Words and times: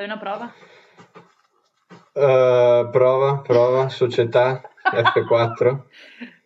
Fai 0.00 0.08
una 0.08 0.18
prova? 0.18 0.50
Uh, 2.14 2.88
prova, 2.90 3.42
prova, 3.46 3.90
società, 3.90 4.62
F4. 4.82 5.78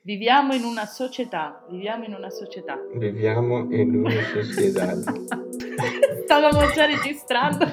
Viviamo 0.03 0.54
in 0.54 0.65
una 0.65 0.87
società, 0.87 1.64
viviamo 1.71 2.03
in 2.03 2.14
una 2.14 2.30
società. 2.30 2.77
Viviamo 2.95 3.72
in 3.72 3.95
una 3.95 4.22
società. 4.25 4.96
Stavamo 6.25 6.69
già 6.72 6.87
registrando. 6.87 7.64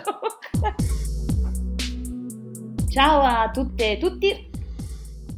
Ciao 2.87 3.21
a 3.21 3.49
tutte 3.49 3.93
e 3.93 3.97
tutti. 3.97 4.49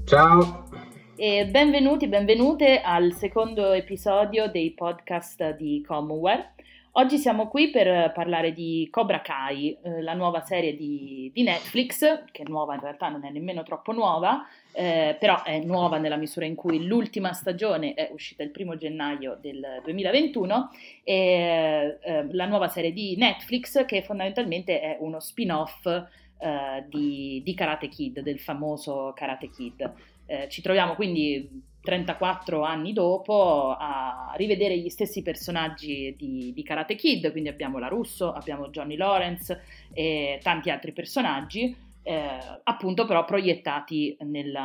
Ciao. 0.03 0.67
E 1.15 1.45
benvenuti, 1.45 2.09
benvenute 2.09 2.81
al 2.81 3.13
secondo 3.13 3.71
episodio 3.71 4.51
dei 4.51 4.73
podcast 4.73 5.55
di 5.55 5.81
Commonwealth. 5.87 6.62
Oggi 6.95 7.17
siamo 7.17 7.47
qui 7.47 7.71
per 7.71 8.11
parlare 8.11 8.53
di 8.53 8.87
Cobra 8.91 9.21
Kai, 9.21 9.75
eh, 9.81 10.03
la 10.03 10.13
nuova 10.13 10.41
serie 10.41 10.75
di, 10.75 11.31
di, 11.33 11.41
Netflix, 11.41 12.25
che 12.31 12.43
è 12.43 12.47
nuova 12.47 12.75
in 12.75 12.81
realtà 12.81 13.09
non 13.09 13.25
è 13.25 13.31
nemmeno 13.31 13.63
troppo 13.63 13.93
nuova, 13.93 14.45
eh, 14.71 15.17
però 15.20 15.41
è 15.41 15.57
nuova 15.57 15.98
nella 15.98 16.17
misura 16.17 16.45
in 16.45 16.53
cui 16.53 16.85
l'ultima 16.85 17.34
stagione 17.34 17.95
è 17.95 18.11
uscita 18.13 18.43
il 18.43 18.51
primo 18.51 18.77
gennaio 18.77 19.39
del 19.41 19.81
2021, 19.84 20.70
e 21.03 21.98
eh, 21.99 22.27
la 22.31 22.45
nuova 22.45 22.67
serie 22.67 22.93
di 22.93 23.15
Netflix 23.17 23.85
che 23.85 24.03
fondamentalmente 24.03 24.79
è 24.79 24.98
uno 24.99 25.20
spin-off 25.20 25.87
eh, 25.87 26.85
di, 26.89 27.41
di, 27.43 27.53
Karate 27.55 27.87
Kid, 27.87 28.20
del 28.20 28.39
famoso 28.39 29.13
Karate 29.15 29.49
Kid. 29.49 29.93
Eh, 30.27 30.48
ci 30.48 30.62
troviamo 30.62 30.93
quindi 30.93 31.71
34 31.83 32.63
anni 32.63 32.93
dopo 32.93 33.75
a 33.77 34.33
rivedere 34.37 34.77
gli 34.77 34.89
stessi 34.89 35.21
personaggi 35.21 36.15
di, 36.17 36.53
di, 36.53 36.63
Karate 36.63 36.95
Kid, 36.95 37.29
quindi 37.31 37.49
abbiamo 37.49 37.77
la 37.77 37.89
Russo, 37.89 38.31
abbiamo 38.31 38.69
Johnny 38.69 38.95
Lawrence 38.95 39.61
e 39.93 40.39
tanti 40.41 40.69
altri 40.69 40.93
personaggi, 40.93 41.75
eh, 42.01 42.39
appunto 42.63 43.05
però 43.05 43.25
proiettati 43.25 44.15
nel, 44.21 44.57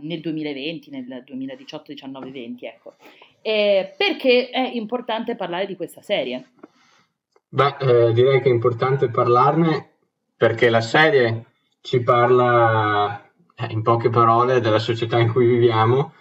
nel 0.00 0.20
2020, 0.20 0.90
nel 0.90 1.22
2018, 1.26 1.92
19, 1.92 2.30
20, 2.30 2.66
ecco. 2.66 2.94
E 3.42 3.92
perché 3.96 4.50
è 4.50 4.70
importante 4.72 5.34
parlare 5.34 5.66
di 5.66 5.74
questa 5.74 6.02
serie? 6.02 6.50
Beh, 7.48 7.76
eh, 7.80 8.12
direi 8.12 8.40
che 8.40 8.48
è 8.48 8.52
importante 8.52 9.08
parlarne 9.08 9.88
perché 10.36 10.70
la 10.70 10.80
serie 10.80 11.46
ci 11.80 12.00
parla 12.00 13.28
eh, 13.56 13.66
in 13.70 13.82
poche 13.82 14.08
parole 14.08 14.60
della 14.60 14.78
società 14.78 15.18
in 15.18 15.32
cui 15.32 15.46
viviamo 15.46 16.12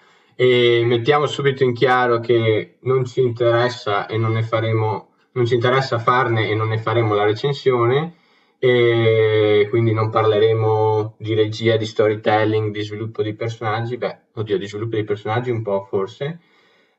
e 0.42 0.84
mettiamo 0.86 1.26
subito 1.26 1.66
in 1.66 1.73
chiaro 1.73 2.22
che 2.22 2.78
non 2.84 3.04
ci 3.04 3.20
interessa 3.20 4.06
e 4.06 4.18
non 4.18 4.32
ne 4.32 4.42
faremo, 4.42 5.09
non 5.34 5.46
ci 5.46 5.56
interessa 5.56 6.00
farne 6.00 6.48
e 6.48 6.56
non 6.56 6.70
ne 6.70 6.78
faremo 6.78 7.14
la 7.14 7.26
recensione 7.26 8.16
e 8.58 9.68
quindi 9.70 9.92
non 9.92 10.09
parleremo 10.09 11.16
di 11.18 11.34
regia, 11.34 11.76
di 11.76 11.86
storytelling, 11.86 12.72
di 12.72 12.84
sviluppo 12.84 13.22
di 13.22 13.36
personaggi, 13.36 13.98
beh, 13.98 14.18
oddio, 14.36 14.58
di 14.58 14.66
sviluppo 14.66 14.96
di 14.96 15.04
personaggi 15.04 15.50
un 15.50 15.62
po' 15.62 15.84
forse, 15.90 16.40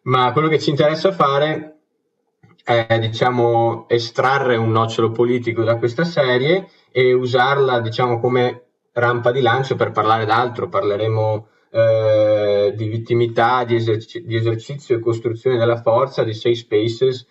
ma 0.03 0.33
quello 0.33 0.49
che 0.49 0.59
ci 0.59 0.69
interessa 0.69 1.11
fare 1.11 1.79
è, 2.63 2.99
diciamo, 2.99 3.89
estrarre 3.89 4.57
un 4.57 4.71
nocciolo 4.71 5.13
politico 5.13 5.63
da 5.63 5.77
questa 5.77 6.05
serie 6.05 6.69
e 6.93 7.15
usarla, 7.15 7.81
diciamo, 7.81 8.21
come 8.21 8.65
rampa 8.93 9.33
di 9.33 9.41
lancio 9.41 9.77
per 9.77 9.93
parlare 9.93 10.27
d'altro, 10.27 10.69
parleremo 10.69 11.49
eh, 11.71 12.40
di 12.71 12.89
vittimità, 12.89 13.65
di, 13.65 13.75
eserci- 13.75 14.25
di, 14.25 14.37
esercizio 14.37 14.97
e 14.97 15.01
costruzione 15.01 15.57
della 15.57 15.81
forza, 15.81 16.25
di 16.25 16.35
safe 16.35 16.55
spaces 16.55 17.27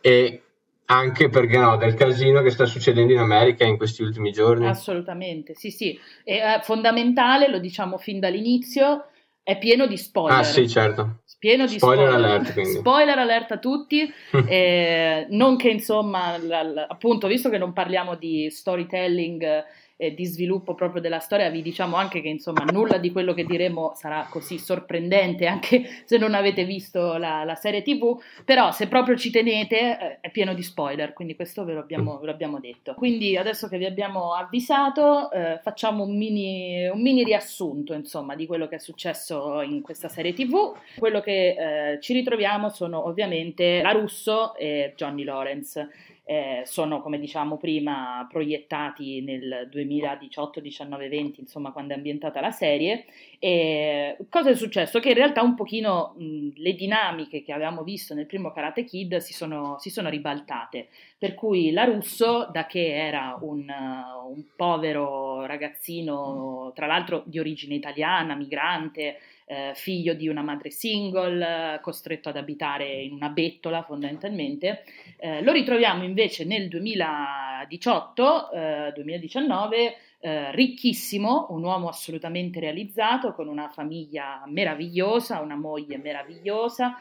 e 0.00 0.42
anche 0.86 1.28
perché 1.28 1.58
no, 1.58 1.76
del 1.76 1.94
casino 1.94 2.40
che 2.42 2.50
sta 2.50 2.64
succedendo 2.64 3.12
in 3.12 3.18
America 3.18 3.64
in 3.64 3.76
questi 3.76 4.02
ultimi 4.02 4.32
giorni. 4.32 4.66
Assolutamente, 4.66 5.54
sì, 5.54 5.70
sì, 5.70 5.98
è 6.24 6.32
eh, 6.32 6.62
fondamentale, 6.62 7.48
lo 7.48 7.58
diciamo 7.58 7.98
fin 7.98 8.18
dall'inizio, 8.20 9.06
è 9.42 9.58
pieno 9.58 9.86
di 9.86 9.96
spoiler. 9.96 10.40
Ah, 10.40 10.42
sì, 10.42 10.68
certo. 10.68 11.20
Pieno 11.38 11.66
di 11.66 11.78
spoiler, 11.78 12.08
spoiler 12.08 12.30
alert, 12.30 12.52
quindi. 12.52 12.78
spoiler 12.78 13.18
alert 13.18 13.52
a 13.52 13.58
tutti, 13.58 14.12
eh, 14.48 15.26
non 15.30 15.56
che 15.56 15.68
insomma, 15.68 16.36
l- 16.36 16.48
l- 16.48 16.86
appunto, 16.88 17.26
visto 17.28 17.48
che 17.48 17.58
non 17.58 17.72
parliamo 17.72 18.16
di 18.16 18.50
storytelling 18.50 19.64
eh, 19.98 20.14
di 20.14 20.24
sviluppo 20.24 20.74
proprio 20.74 21.02
della 21.02 21.18
storia, 21.18 21.50
vi 21.50 21.60
diciamo 21.60 21.96
anche 21.96 22.20
che 22.20 22.28
insomma 22.28 22.64
nulla 22.64 22.98
di 22.98 23.10
quello 23.10 23.34
che 23.34 23.44
diremo 23.44 23.92
sarà 23.96 24.26
così 24.30 24.58
sorprendente 24.58 25.46
anche 25.46 25.84
se 26.04 26.16
non 26.16 26.34
avete 26.34 26.64
visto 26.64 27.16
la, 27.16 27.42
la 27.44 27.54
serie 27.56 27.82
tv, 27.82 28.18
però 28.44 28.70
se 28.70 28.86
proprio 28.86 29.16
ci 29.16 29.30
tenete 29.30 29.98
eh, 29.98 30.20
è 30.20 30.30
pieno 30.30 30.54
di 30.54 30.62
spoiler, 30.62 31.12
quindi 31.12 31.34
questo 31.34 31.64
ve 31.64 31.74
lo 31.74 31.80
abbiamo, 31.80 32.18
ve 32.18 32.26
lo 32.26 32.32
abbiamo 32.32 32.60
detto. 32.60 32.94
Quindi 32.94 33.36
adesso 33.36 33.68
che 33.68 33.76
vi 33.76 33.86
abbiamo 33.86 34.34
avvisato 34.34 35.30
eh, 35.32 35.58
facciamo 35.62 36.04
un 36.04 36.16
mini, 36.16 36.86
un 36.86 37.02
mini, 37.02 37.24
riassunto 37.24 37.92
insomma 37.92 38.36
di 38.36 38.46
quello 38.46 38.68
che 38.68 38.76
è 38.76 38.78
successo 38.78 39.60
in 39.62 39.82
questa 39.82 40.08
serie 40.08 40.32
tv. 40.32 40.76
Quello 40.96 41.20
che 41.20 41.94
eh, 41.94 42.00
ci 42.00 42.12
ritroviamo 42.12 42.68
sono 42.68 43.04
ovviamente 43.04 43.82
la 43.82 43.90
Russo 43.90 44.54
e 44.54 44.92
Johnny 44.96 45.24
Lawrence 45.24 45.88
eh, 46.28 46.60
sono, 46.66 47.00
come 47.00 47.18
diciamo 47.18 47.56
prima, 47.56 48.26
proiettati 48.28 49.22
nel 49.22 49.66
2018, 49.70 50.60
19, 50.60 51.08
20, 51.08 51.40
insomma, 51.40 51.72
quando 51.72 51.94
è 51.94 51.96
ambientata 51.96 52.38
la 52.42 52.50
serie. 52.50 53.06
E 53.38 54.14
cosa 54.28 54.50
è 54.50 54.54
successo? 54.54 55.00
Che 55.00 55.08
in 55.08 55.14
realtà 55.14 55.40
un 55.40 55.54
pochino 55.54 56.14
mh, 56.18 56.48
le 56.56 56.74
dinamiche 56.74 57.42
che 57.42 57.54
avevamo 57.54 57.82
visto 57.82 58.12
nel 58.12 58.26
primo 58.26 58.52
Karate 58.52 58.84
Kid 58.84 59.16
si 59.16 59.32
sono, 59.32 59.76
si 59.78 59.88
sono 59.88 60.10
ribaltate. 60.10 60.88
Per 61.16 61.32
cui 61.32 61.70
la 61.70 61.84
Russo, 61.84 62.46
da 62.52 62.66
che 62.66 62.94
era 62.94 63.38
un, 63.40 63.64
un 63.66 64.44
povero 64.54 65.46
ragazzino, 65.46 66.72
tra 66.74 66.84
l'altro 66.84 67.22
di 67.24 67.38
origine 67.38 67.74
italiana, 67.74 68.34
migrante, 68.34 69.16
eh, 69.48 69.72
figlio 69.74 70.12
di 70.14 70.28
una 70.28 70.42
madre 70.42 70.70
single, 70.70 71.80
costretto 71.80 72.28
ad 72.28 72.36
abitare 72.36 73.02
in 73.02 73.12
una 73.12 73.30
bettola 73.30 73.82
fondamentalmente. 73.82 74.84
Eh, 75.16 75.42
lo 75.42 75.52
ritroviamo 75.52 76.04
invece 76.04 76.44
nel 76.44 76.68
2018, 76.68 78.50
eh, 78.52 78.92
2019, 78.94 79.96
eh, 80.20 80.52
ricchissimo, 80.52 81.46
un 81.50 81.62
uomo 81.62 81.88
assolutamente 81.88 82.60
realizzato, 82.60 83.32
con 83.32 83.48
una 83.48 83.68
famiglia 83.68 84.42
meravigliosa, 84.46 85.40
una 85.40 85.56
moglie 85.56 85.96
meravigliosa, 85.96 86.96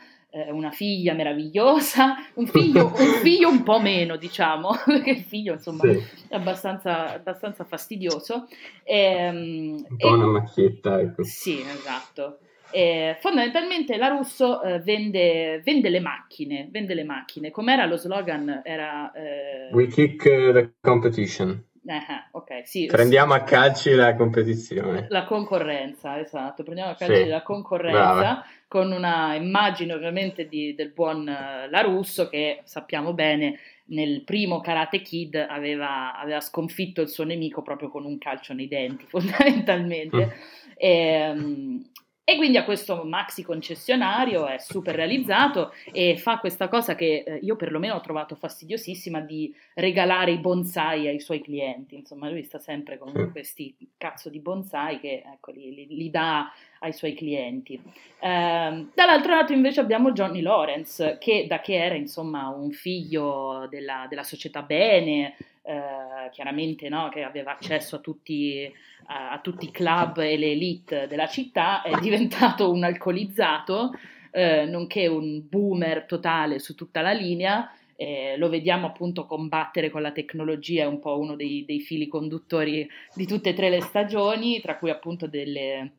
eh, 0.45 0.51
una 0.51 0.71
figlia 0.71 1.13
meravigliosa, 1.13 2.15
un 2.35 2.45
figlio, 2.45 2.93
un 2.95 3.19
figlio, 3.21 3.49
un 3.49 3.63
po' 3.63 3.79
meno, 3.79 4.17
diciamo, 4.17 4.71
perché 4.85 5.11
il 5.11 5.21
figlio 5.21 5.53
insomma 5.53 5.81
sì. 5.81 6.01
è 6.27 6.35
abbastanza, 6.35 7.13
abbastanza 7.13 7.63
fastidioso. 7.63 8.47
E, 8.83 8.97
ehm, 8.97 9.85
un 9.89 9.97
po' 9.97 10.07
e, 10.07 10.13
una 10.13 10.27
macchietta, 10.27 10.99
ecco. 10.99 11.23
Sì, 11.23 11.59
esatto. 11.61 12.39
E 12.69 13.15
fondamentalmente 13.21 13.95
la 13.97 14.09
Russo 14.09 14.61
eh, 14.61 14.79
vende, 14.79 15.61
vende, 15.63 15.89
le 15.89 16.01
macchine, 16.01 16.67
vende 16.69 16.93
le 16.93 17.03
macchine. 17.03 17.49
Com'era 17.49 17.85
lo 17.85 17.97
slogan? 17.97 18.61
Era... 18.63 19.11
Eh... 19.13 19.69
We 19.71 19.87
kick 19.87 20.23
the 20.23 20.73
competition. 20.81 21.63
Uh-huh, 21.87 22.39
okay, 22.39 22.65
sì, 22.65 22.85
Prendiamo 22.85 23.33
a 23.33 23.43
calci 23.43 23.91
la 23.91 24.13
competizione. 24.15 25.05
La 25.07 25.23
concorrenza, 25.23 26.19
esatto, 26.19 26.63
prendiamo 26.63 26.91
a 26.91 26.95
calci 26.95 27.23
sì, 27.23 27.27
la 27.27 27.41
concorrenza 27.43 28.13
brava. 28.13 28.45
con 28.67 28.91
una 28.91 29.35
immagine 29.35 29.93
ovviamente 29.93 30.49
di, 30.49 30.75
del 30.75 30.89
buon 30.89 31.19
uh, 31.21 31.69
Larusso 31.69 32.27
che 32.27 32.59
sappiamo 32.65 33.13
bene 33.13 33.57
nel 33.85 34.23
primo 34.23 34.59
Karate 34.59 35.01
Kid 35.01 35.35
aveva, 35.35 36.19
aveva, 36.19 36.41
sconfitto 36.41 36.99
il 36.99 37.07
suo 37.07 37.23
nemico 37.23 37.61
proprio 37.61 37.89
con 37.89 38.03
un 38.03 38.17
calcio 38.17 38.51
nei 38.53 38.67
denti 38.67 39.05
fondamentalmente. 39.07 40.17
Mm. 40.17 40.29
E, 40.75 41.29
um, 41.29 41.89
e 42.29 42.35
quindi 42.35 42.57
a 42.57 42.65
questo 42.65 43.05
maxi 43.05 43.41
concessionario 43.41 44.47
è 44.47 44.57
super 44.57 44.93
realizzato 44.93 45.71
e 45.93 46.17
fa 46.17 46.39
questa 46.39 46.67
cosa 46.67 46.93
che 46.93 47.23
eh, 47.25 47.39
io 47.41 47.55
perlomeno 47.55 47.95
ho 47.95 48.01
trovato 48.01 48.35
fastidiosissima 48.35 49.21
di 49.21 49.55
regalare 49.75 50.31
i 50.31 50.38
bonsai 50.38 51.07
ai 51.07 51.21
suoi 51.21 51.41
clienti. 51.41 51.95
Insomma, 51.95 52.29
lui 52.29 52.43
sta 52.43 52.59
sempre 52.59 52.97
con 52.97 53.29
questi 53.31 53.74
cazzo 53.95 54.27
di 54.27 54.41
bonsai 54.41 55.00
che 55.00 55.24
ecco, 55.25 55.51
li, 55.51 55.74
li, 55.74 55.88
li 55.88 56.09
dà 56.09 56.51
ai 56.79 56.91
suoi 56.91 57.13
clienti. 57.13 57.81
Eh, 58.19 58.88
dall'altro 58.94 59.33
lato 59.33 59.53
invece 59.53 59.79
abbiamo 59.79 60.12
Johnny 60.12 60.41
Lawrence 60.41 61.15
che 61.21 61.45
da 61.47 61.62
che 61.62 61.81
era 61.81 61.95
insomma 61.95 62.50
un 62.50 62.71
figlio 62.71 63.68
della, 63.69 64.06
della 64.09 64.24
società 64.24 64.63
bene, 64.63 65.38
eh, 65.68 66.29
chiaramente 66.31 66.88
no, 66.88 67.09
che 67.09 67.24
aveva 67.24 67.51
accesso 67.51 67.97
a 67.97 68.00
tutti, 68.00 68.74
a, 69.07 69.31
a 69.31 69.39
tutti, 69.39 69.65
i 69.65 69.71
club 69.71 70.18
e 70.19 70.38
le 70.38 70.51
elite 70.51 71.07
della 71.07 71.27
città, 71.27 71.81
è 71.81 71.98
diventato 72.00 72.71
un 72.71 72.83
alcolizzato, 72.83 73.92
eh, 74.31 74.65
nonché 74.65 75.07
un 75.07 75.48
boomer 75.48 76.06
totale 76.06 76.59
su 76.59 76.75
tutta 76.75 77.01
la 77.01 77.12
linea. 77.12 77.71
Eh, 78.00 78.36
lo 78.38 78.48
vediamo 78.48 78.86
appunto 78.86 79.25
combattere 79.25 79.89
con 79.89 80.04
la 80.04 80.12
tecnologia, 80.12 80.83
è 80.83 80.88
un 80.88 81.00
po' 81.00 81.18
uno 81.18 81.36
dei, 81.36 81.65
dei 81.65 81.80
fili 81.80 82.07
conduttori 82.07 82.88
di 83.15 83.25
tutte 83.25 83.50
e 83.50 83.54
tre 83.54 83.69
le 83.69 83.81
stagioni, 83.81 84.62
tra 84.62 84.77
cui 84.77 84.92
appunto 84.92 85.25
delle, 85.25 85.94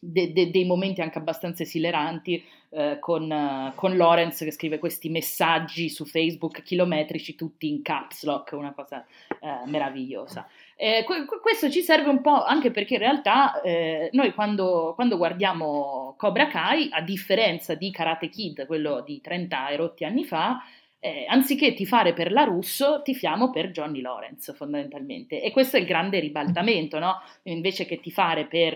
de, 0.00 0.32
de, 0.32 0.50
dei 0.50 0.64
momenti 0.64 1.00
anche 1.00 1.18
abbastanza 1.18 1.62
esileranti 1.62 2.42
eh, 2.70 2.98
con, 3.00 3.30
uh, 3.30 3.74
con 3.74 3.96
Lorenz 3.96 4.38
che 4.38 4.50
scrive 4.50 4.78
questi 4.78 5.08
messaggi 5.08 5.88
su 5.88 6.04
Facebook 6.04 6.62
chilometrici 6.62 7.34
tutti 7.34 7.68
in 7.68 7.82
caps 7.82 8.24
lock, 8.24 8.52
una 8.52 8.72
cosa 8.72 9.06
eh, 9.40 9.66
meravigliosa. 9.66 10.46
Eh, 10.82 11.04
questo 11.42 11.68
ci 11.68 11.82
serve 11.82 12.08
un 12.08 12.22
po' 12.22 12.42
anche 12.42 12.70
perché 12.70 12.94
in 12.94 13.00
realtà 13.00 13.60
eh, 13.60 14.08
noi 14.12 14.32
quando, 14.32 14.92
quando, 14.94 15.18
guardiamo 15.18 16.14
Cobra 16.16 16.46
Kai, 16.46 16.88
a 16.90 17.02
differenza 17.02 17.74
di 17.74 17.90
Karate 17.90 18.30
Kid, 18.30 18.64
quello 18.64 19.02
di 19.02 19.20
30 19.20 19.68
e 19.68 19.76
rotti 19.76 20.04
anni 20.06 20.24
fa, 20.24 20.64
eh, 21.02 21.24
anziché 21.26 21.72
tifare 21.72 22.12
per 22.12 22.30
la 22.30 22.44
Russo, 22.44 23.00
tifiamo 23.02 23.50
per 23.50 23.70
Johnny 23.70 24.02
Lawrence 24.02 24.52
fondamentalmente. 24.52 25.42
E 25.42 25.50
questo 25.50 25.78
è 25.78 25.80
il 25.80 25.86
grande 25.86 26.20
ribaltamento, 26.20 26.98
no? 26.98 27.22
Invece 27.44 27.86
che 27.86 28.00
tifare 28.00 28.44
per 28.44 28.74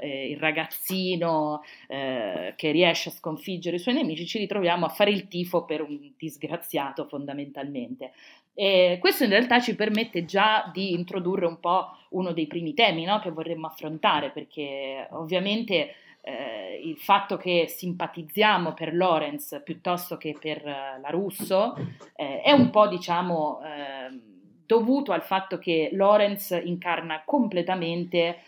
eh, 0.00 0.28
il 0.28 0.36
ragazzino 0.36 1.62
eh, 1.88 2.52
che 2.56 2.70
riesce 2.70 3.08
a 3.08 3.12
sconfiggere 3.12 3.76
i 3.76 3.78
suoi 3.78 3.94
nemici, 3.94 4.26
ci 4.26 4.38
ritroviamo 4.38 4.84
a 4.84 4.90
fare 4.90 5.10
il 5.10 5.26
tifo 5.26 5.64
per 5.64 5.80
un 5.80 6.12
disgraziato 6.18 7.06
fondamentalmente. 7.06 8.12
E 8.52 8.98
questo 9.00 9.24
in 9.24 9.30
realtà 9.30 9.58
ci 9.58 9.74
permette 9.74 10.26
già 10.26 10.70
di 10.72 10.92
introdurre 10.92 11.46
un 11.46 11.58
po' 11.58 11.96
uno 12.10 12.32
dei 12.32 12.46
primi 12.46 12.74
temi 12.74 13.04
no? 13.04 13.18
che 13.20 13.30
vorremmo 13.30 13.66
affrontare, 13.66 14.30
perché 14.30 15.08
ovviamente 15.12 15.94
eh, 16.24 16.80
il 16.82 16.96
fatto 16.96 17.36
che 17.36 17.66
simpatizziamo 17.68 18.72
per 18.72 18.94
Lorenz 18.94 19.60
piuttosto 19.62 20.16
che 20.16 20.34
per 20.40 20.62
uh, 20.64 21.00
la 21.00 21.10
Russo 21.10 21.76
eh, 22.16 22.40
è 22.40 22.50
un 22.50 22.70
po' 22.70 22.88
diciamo 22.88 23.60
eh, 23.62 24.18
dovuto 24.64 25.12
al 25.12 25.22
fatto 25.22 25.58
che 25.58 25.90
Lorenz 25.92 26.58
incarna 26.64 27.22
completamente 27.26 28.18
eh, 28.18 28.38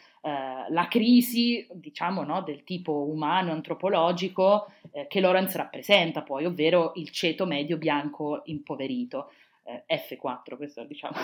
la 0.71 0.89
crisi 0.89 1.67
diciamo 1.71 2.23
no, 2.23 2.41
del 2.41 2.65
tipo 2.65 2.93
umano 2.93 3.53
antropologico 3.53 4.71
eh, 4.93 5.07
che 5.07 5.21
Lorenz 5.21 5.55
rappresenta 5.55 6.23
poi 6.23 6.47
ovvero 6.47 6.93
il 6.95 7.11
ceto 7.11 7.45
medio 7.45 7.77
bianco 7.77 8.41
impoverito 8.45 9.33
F4, 9.67 10.57
questo 10.57 10.85
diciamo. 10.85 11.17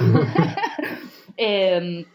e, 1.35 1.45
ehm, 1.47 2.07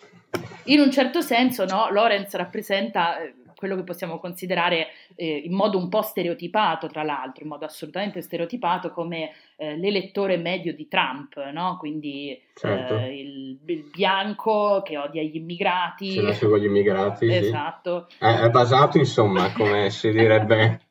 in 0.66 0.80
un 0.82 0.92
certo 0.92 1.22
senso, 1.22 1.64
no, 1.64 1.90
Lorenz 1.90 2.34
rappresenta 2.36 3.22
eh, 3.22 3.34
quello 3.58 3.76
che 3.76 3.84
possiamo 3.84 4.20
considerare 4.20 4.90
eh, 5.16 5.42
in 5.44 5.54
modo 5.54 5.80
un 5.80 5.90
po' 5.90 6.04
stereotipato, 6.04 6.88
tra 6.88 7.02
l'altro, 7.02 7.44
in 7.44 7.50
modo 7.50 7.66
assolutamente 7.66 8.22
stereotipato, 8.22 8.92
come 8.92 9.32
eh, 9.58 9.76
l'elettore 9.76 10.38
medio 10.38 10.74
di 10.74 10.88
Trump, 10.88 11.36
no? 11.52 11.78
quindi 11.80 12.40
certo. 12.54 12.96
eh, 12.98 13.20
il, 13.20 13.60
il, 13.66 13.90
bianco 13.92 14.84
che 14.86 14.98
odia 14.98 15.24
gli 15.24 15.36
immigrati. 15.36 16.12
Ce 16.12 16.22
la 16.22 16.34
segue 16.34 16.62
gli 16.62 16.66
immigrati. 16.66 17.34
Esatto. 17.34 18.06
Sì. 18.10 18.24
È, 18.24 18.40
è, 18.42 18.50
basato, 18.50 19.00
insomma, 19.00 19.52
come 19.54 19.90
si 19.90 20.12
direbbe 20.12 20.82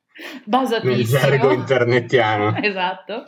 nel 0.82 1.04
gergo 1.04 1.52
internetiano. 1.52 2.56
esatto. 2.60 3.24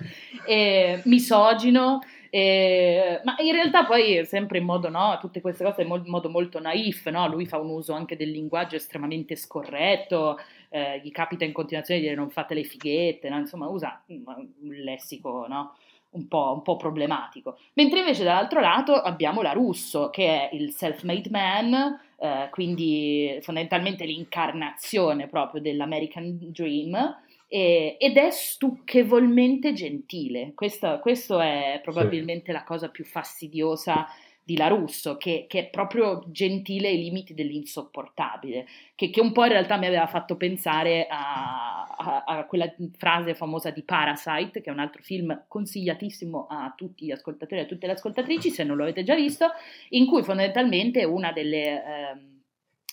misogino. 1.04 2.00
Eh, 2.30 3.20
ma 3.24 3.36
in 3.38 3.52
realtà 3.52 3.84
poi 3.84 4.24
sempre 4.26 4.58
in 4.58 4.64
modo, 4.64 4.88
no, 4.88 5.16
tutte 5.20 5.40
queste 5.40 5.64
cose 5.64 5.82
in 5.82 6.02
modo 6.06 6.28
molto 6.28 6.60
naif, 6.60 7.08
no? 7.08 7.26
lui 7.28 7.46
fa 7.46 7.58
un 7.58 7.70
uso 7.70 7.92
anche 7.92 8.16
del 8.16 8.30
linguaggio 8.30 8.76
estremamente 8.76 9.36
scorretto, 9.36 10.38
eh, 10.68 11.00
gli 11.02 11.10
capita 11.10 11.44
in 11.44 11.52
continuazione 11.52 12.00
di 12.00 12.06
dire 12.06 12.18
non 12.18 12.30
fate 12.30 12.54
le 12.54 12.64
fighette, 12.64 13.28
no? 13.28 13.38
insomma 13.38 13.68
usa 13.68 14.02
un 14.06 14.48
lessico 14.60 15.46
no? 15.48 15.74
un, 16.10 16.28
po', 16.28 16.52
un 16.54 16.62
po' 16.62 16.76
problematico. 16.76 17.58
Mentre 17.74 18.00
invece 18.00 18.24
dall'altro 18.24 18.60
lato 18.60 18.94
abbiamo 18.94 19.42
la 19.42 19.52
Russo, 19.52 20.10
che 20.10 20.48
è 20.48 20.54
il 20.54 20.72
self-made 20.72 21.30
man, 21.30 21.98
eh, 22.18 22.48
quindi 22.50 23.38
fondamentalmente 23.42 24.04
l'incarnazione 24.04 25.28
proprio 25.28 25.60
dell'American 25.60 26.36
Dream, 26.50 27.16
eh, 27.48 27.96
ed 27.98 28.16
è 28.16 28.30
stucchevolmente 28.30 29.72
gentile. 29.72 30.52
Questo 30.54 31.40
è 31.40 31.80
probabilmente 31.82 32.46
sì. 32.46 32.52
la 32.52 32.64
cosa 32.64 32.90
più 32.90 33.04
fastidiosa 33.04 34.06
di 34.48 34.56
La 34.56 34.68
Russo, 34.68 35.18
che, 35.18 35.44
che, 35.46 35.58
è 35.58 35.68
proprio 35.68 36.24
gentile 36.28 36.88
ai 36.88 36.98
limiti 36.98 37.34
dell'insopportabile, 37.34 38.66
che, 38.94 39.10
che, 39.10 39.20
un 39.20 39.32
po' 39.32 39.44
in 39.44 39.50
realtà 39.50 39.76
mi 39.76 39.84
aveva 39.84 40.06
fatto 40.06 40.38
pensare 40.38 41.06
a, 41.06 41.84
a, 41.84 42.24
a, 42.24 42.46
quella 42.46 42.74
frase 42.96 43.34
famosa 43.34 43.70
di 43.70 43.82
Parasite, 43.82 44.62
che 44.62 44.70
è 44.70 44.72
un 44.72 44.78
altro 44.78 45.02
film 45.02 45.44
consigliatissimo 45.48 46.46
a 46.48 46.72
tutti 46.74 47.04
gli 47.04 47.10
ascoltatori 47.10 47.60
e 47.60 47.64
a 47.64 47.66
tutte 47.66 47.86
le 47.86 47.92
ascoltatrici, 47.92 48.48
se 48.48 48.64
non 48.64 48.76
lo 48.76 48.84
avete 48.84 49.02
già 49.02 49.14
visto, 49.14 49.48
in 49.90 50.06
cui 50.06 50.22
fondamentalmente 50.22 51.04
una 51.04 51.32
delle... 51.32 51.64
Eh, 51.64 52.36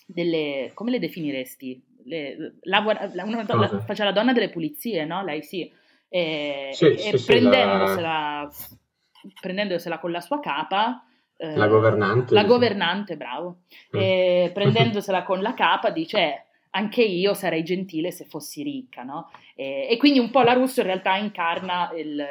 delle 0.07 0.69
come 0.75 0.91
le 0.91 0.99
definiresti? 0.99 1.81
Le, 2.05 2.55
lavora, 2.61 3.09
una, 3.23 3.45
la, 3.47 3.79
faceva 3.79 4.09
la 4.09 4.15
donna 4.15 4.33
delle 4.33 4.49
pulizie, 4.49 5.05
no? 5.05 5.23
Lei 5.23 5.43
sì. 5.43 5.71
E, 6.07 6.69
sì, 6.71 6.85
e 6.85 7.17
sì, 7.17 7.25
prendendosela, 7.25 8.47
sì, 8.51 8.67
la... 8.71 9.31
prendendosela 9.41 9.99
con 9.99 10.11
la 10.11 10.21
sua 10.21 10.39
capa. 10.39 11.03
Eh, 11.37 11.55
la 11.55 11.67
governante. 11.67 12.33
La 12.33 12.43
governante, 12.43 13.17
bravo. 13.17 13.61
Mm. 13.95 13.99
E 13.99 14.51
prendendosela 14.53 15.23
con 15.23 15.41
la 15.41 15.53
capa 15.53 15.89
dice 15.89 16.17
eh, 16.17 16.45
anche 16.71 17.01
io 17.01 17.33
sarei 17.33 17.63
gentile 17.63 18.11
se 18.11 18.25
fossi 18.25 18.61
ricca, 18.61 19.03
no? 19.03 19.31
E, 19.55 19.87
e, 19.89 19.97
quindi 19.97 20.19
un 20.19 20.29
po' 20.29 20.41
la 20.41 20.53
Russo 20.53 20.81
in 20.81 20.87
realtà 20.87 21.15
incarna 21.15 21.91
il, 21.95 22.23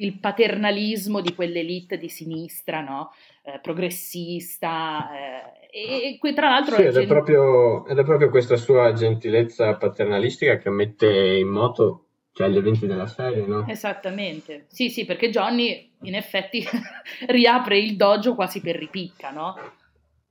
il 0.00 0.18
paternalismo 0.18 1.20
di 1.20 1.34
quell'elite 1.34 1.98
di 1.98 2.08
sinistra, 2.08 2.80
no? 2.80 3.12
Eh, 3.42 3.60
progressista, 3.60 5.10
eh, 5.12 5.65
e 5.84 6.16
qui 6.18 6.32
tra 6.32 6.48
l'altro... 6.48 6.76
Sì, 6.76 6.82
ed, 6.82 6.96
è 6.96 7.06
proprio, 7.06 7.86
ed 7.86 7.98
è 7.98 8.04
proprio 8.04 8.30
questa 8.30 8.56
sua 8.56 8.92
gentilezza 8.92 9.76
paternalistica 9.76 10.58
che 10.58 10.70
mette 10.70 11.06
in 11.06 11.48
moto 11.48 12.06
cioè 12.36 12.50
gli 12.50 12.58
eventi 12.58 12.86
della 12.86 13.06
serie, 13.06 13.46
no? 13.46 13.66
Esattamente. 13.66 14.66
Sì, 14.68 14.90
sì, 14.90 15.06
perché 15.06 15.30
Johnny 15.30 15.90
in 16.02 16.14
effetti 16.14 16.62
riapre 17.28 17.78
il 17.78 17.96
dojo 17.96 18.34
quasi 18.34 18.60
per 18.60 18.76
ripicca, 18.76 19.30
no? 19.30 19.54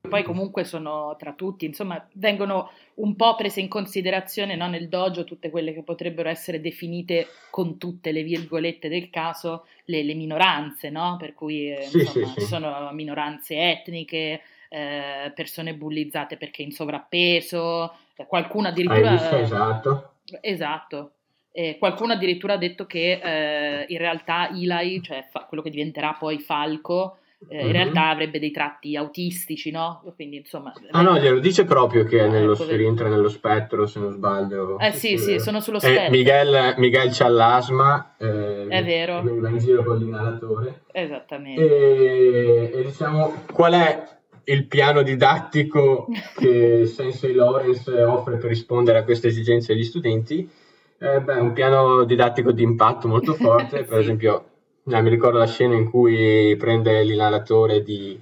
Poi 0.08 0.22
comunque 0.22 0.66
sono 0.66 1.16
tra 1.18 1.34
tutti, 1.34 1.66
insomma, 1.66 2.08
vengono 2.14 2.70
un 2.96 3.16
po' 3.16 3.34
prese 3.34 3.60
in 3.60 3.68
considerazione 3.68 4.56
no, 4.56 4.68
nel 4.68 4.88
dojo 4.88 5.24
tutte 5.24 5.50
quelle 5.50 5.74
che 5.74 5.82
potrebbero 5.82 6.30
essere 6.30 6.62
definite 6.62 7.26
con 7.50 7.80
tutte 7.80 8.12
le 8.12 8.22
virgolette 8.22 8.88
del 8.88 9.10
caso 9.10 9.66
le, 9.86 10.04
le 10.04 10.14
minoranze, 10.14 10.92
no? 10.92 11.18
Per 11.20 11.34
cui 11.34 11.72
eh, 11.72 11.86
sì, 11.86 12.02
insomma, 12.02 12.34
sì. 12.38 12.42
sono 12.42 12.90
minoranze 12.92 13.56
etniche, 13.58 14.42
eh, 14.76 15.32
persone 15.34 15.74
bullizzate 15.74 16.36
perché 16.36 16.62
in 16.62 16.72
sovrappeso, 16.72 17.94
eh, 18.18 18.26
qualcuno 18.28 18.68
addirittura... 18.68 19.12
Visto, 19.12 19.38
esatto. 19.38 20.10
Esatto. 20.42 21.12
Eh, 21.52 21.78
qualcuno 21.80 22.12
addirittura 22.12 22.54
ha 22.54 22.58
detto 22.58 22.86
che 22.86 23.22
eh, 23.24 23.86
in 23.88 23.98
realtà 23.98 24.50
Eli, 24.50 25.02
cioè 25.02 25.26
fa- 25.32 25.46
quello 25.48 25.64
che 25.64 25.70
diventerà 25.70 26.18
poi 26.20 26.40
Falco, 26.40 27.20
eh, 27.48 27.56
mm-hmm. 27.56 27.66
in 27.68 27.72
realtà 27.72 28.10
avrebbe 28.10 28.40
dei 28.40 28.52
tratti 28.52 28.98
autistici, 28.98 29.72
no? 29.72 30.04
Quindi 30.16 30.38
insomma... 30.38 30.74
Ah 30.92 31.02
no, 31.02 31.18
glielo 31.20 31.40
dice 31.40 31.64
proprio 31.64 32.04
che 32.04 32.26
eh, 32.26 32.28
nello, 32.28 32.56
ecco, 32.56 32.76
rientra 32.76 33.08
nello 33.08 33.30
spettro, 33.30 33.86
se 33.88 34.00
non 34.00 34.12
sbaglio. 34.12 34.78
Eh 34.80 34.92
sì, 34.92 35.18
sì, 35.18 35.40
sono 35.40 35.62
sullo 35.62 35.80
spettro. 35.80 36.10
Miguel, 36.10 36.74
Miguel 36.78 37.12
c'ha 37.14 37.30
l'asma. 37.30 38.16
È 38.18 38.84
vero. 38.84 39.22
Va 39.24 39.50
in 39.50 39.58
giro 39.58 39.86
con 39.86 39.98
l'inalatore. 40.00 40.82
Esattamente. 40.92 41.62
E, 41.62 42.72
e 42.74 42.84
diciamo, 42.84 43.46
qual 43.54 43.74
è 43.74 44.14
il 44.46 44.66
piano 44.66 45.02
didattico 45.02 46.08
che 46.36 46.86
Sensei 46.94 47.34
Lawrence 47.34 47.92
offre 48.04 48.38
per 48.38 48.50
rispondere 48.50 49.00
a 49.00 49.04
queste 49.04 49.28
esigenze 49.28 49.74
degli 49.74 49.84
studenti. 49.84 50.50
Eh, 50.98 51.20
beh, 51.20 51.40
un 51.40 51.54
piano 51.54 52.04
didattico 52.04 52.52
di 52.52 52.64
impatto 52.64 53.08
molto 53.08 53.34
forte, 53.36 53.84
per 53.84 54.00
esempio, 54.00 54.46
eh, 54.88 55.02
mi 55.02 55.10
ricordo 55.10 55.38
la 55.38 55.48
scena 55.48 55.76
in 55.76 55.90
cui 55.90 56.56
prende 56.58 57.04
l'inalatore 57.04 57.84
di, 57.84 58.18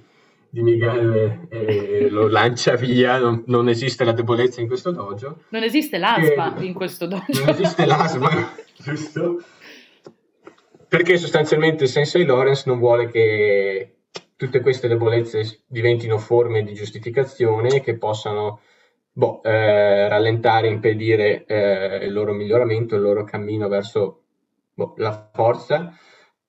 di 0.48 0.62
Miguel 0.62 1.46
e 1.48 2.08
lo 2.08 2.28
lancia 2.28 2.74
via, 2.74 3.18
non, 3.18 3.44
non, 3.46 3.68
esiste 3.68 4.04
la 4.04 4.12
debolezza 4.12 4.60
in 4.60 4.66
questo 4.66 4.90
dojo. 4.90 5.42
Non 5.50 5.62
esiste 5.62 5.98
l'asma 5.98 6.56
e, 6.56 6.64
in 6.64 6.74
questo 6.74 7.06
dojo. 7.06 7.24
Non 7.28 7.48
esiste 7.48 7.86
l'asma, 7.86 8.54
giusto? 8.76 9.42
Perché 10.88 11.16
sostanzialmente 11.16 11.86
Sensei 11.86 12.24
Lawrence 12.24 12.64
non 12.66 12.78
vuole 12.78 13.08
che 13.08 13.93
tutte 14.36 14.60
queste 14.60 14.88
debolezze 14.88 15.62
diventino 15.66 16.18
forme 16.18 16.62
di 16.64 16.74
giustificazione 16.74 17.80
che 17.80 17.96
possano 17.96 18.60
boh, 19.12 19.42
eh, 19.42 20.08
rallentare, 20.08 20.68
impedire 20.68 21.44
eh, 21.46 22.04
il 22.04 22.12
loro 22.12 22.32
miglioramento, 22.32 22.96
il 22.96 23.02
loro 23.02 23.24
cammino 23.24 23.68
verso 23.68 24.24
boh, 24.74 24.94
la 24.98 25.30
forza. 25.32 25.96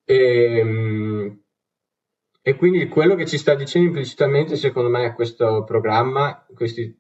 E, 0.03 0.57
ehm, 0.59 1.39
e, 2.41 2.55
quindi 2.55 2.87
quello 2.87 3.15
che 3.15 3.25
ci 3.25 3.37
sta 3.37 3.55
dicendo 3.55 3.87
implicitamente, 3.87 4.55
secondo 4.55 4.89
me, 4.89 5.13
questo 5.13 5.63
programma, 5.63 6.45
questi 6.53 6.95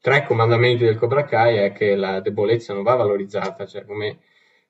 tre 0.00 0.26
comandamenti 0.26 0.84
del 0.84 0.96
Cobra 0.98 1.24
Kai, 1.24 1.56
è 1.56 1.72
che 1.72 1.94
la 1.96 2.20
debolezza 2.20 2.72
non 2.74 2.82
va 2.82 2.94
valorizzata, 2.94 3.66
cioè 3.66 3.84
come, 3.84 4.20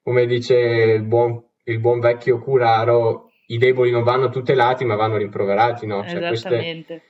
come 0.03 0.27
dice 0.27 0.57
il 0.57 1.03
buon, 1.05 1.43
il 1.65 1.79
buon 1.81 2.01
vecchio 2.01 2.39
Curaro, 2.39 3.28
i 3.51 3.59
deboli 3.59 3.91
non 3.91 4.03
vanno 4.03 4.29
tutelati 4.29 4.85
ma 4.85 4.97
vanno 4.97 5.17
rimproverati, 5.17 5.87
no? 5.87 6.07
Cioè. 6.07 6.27
Queste, 6.27 7.03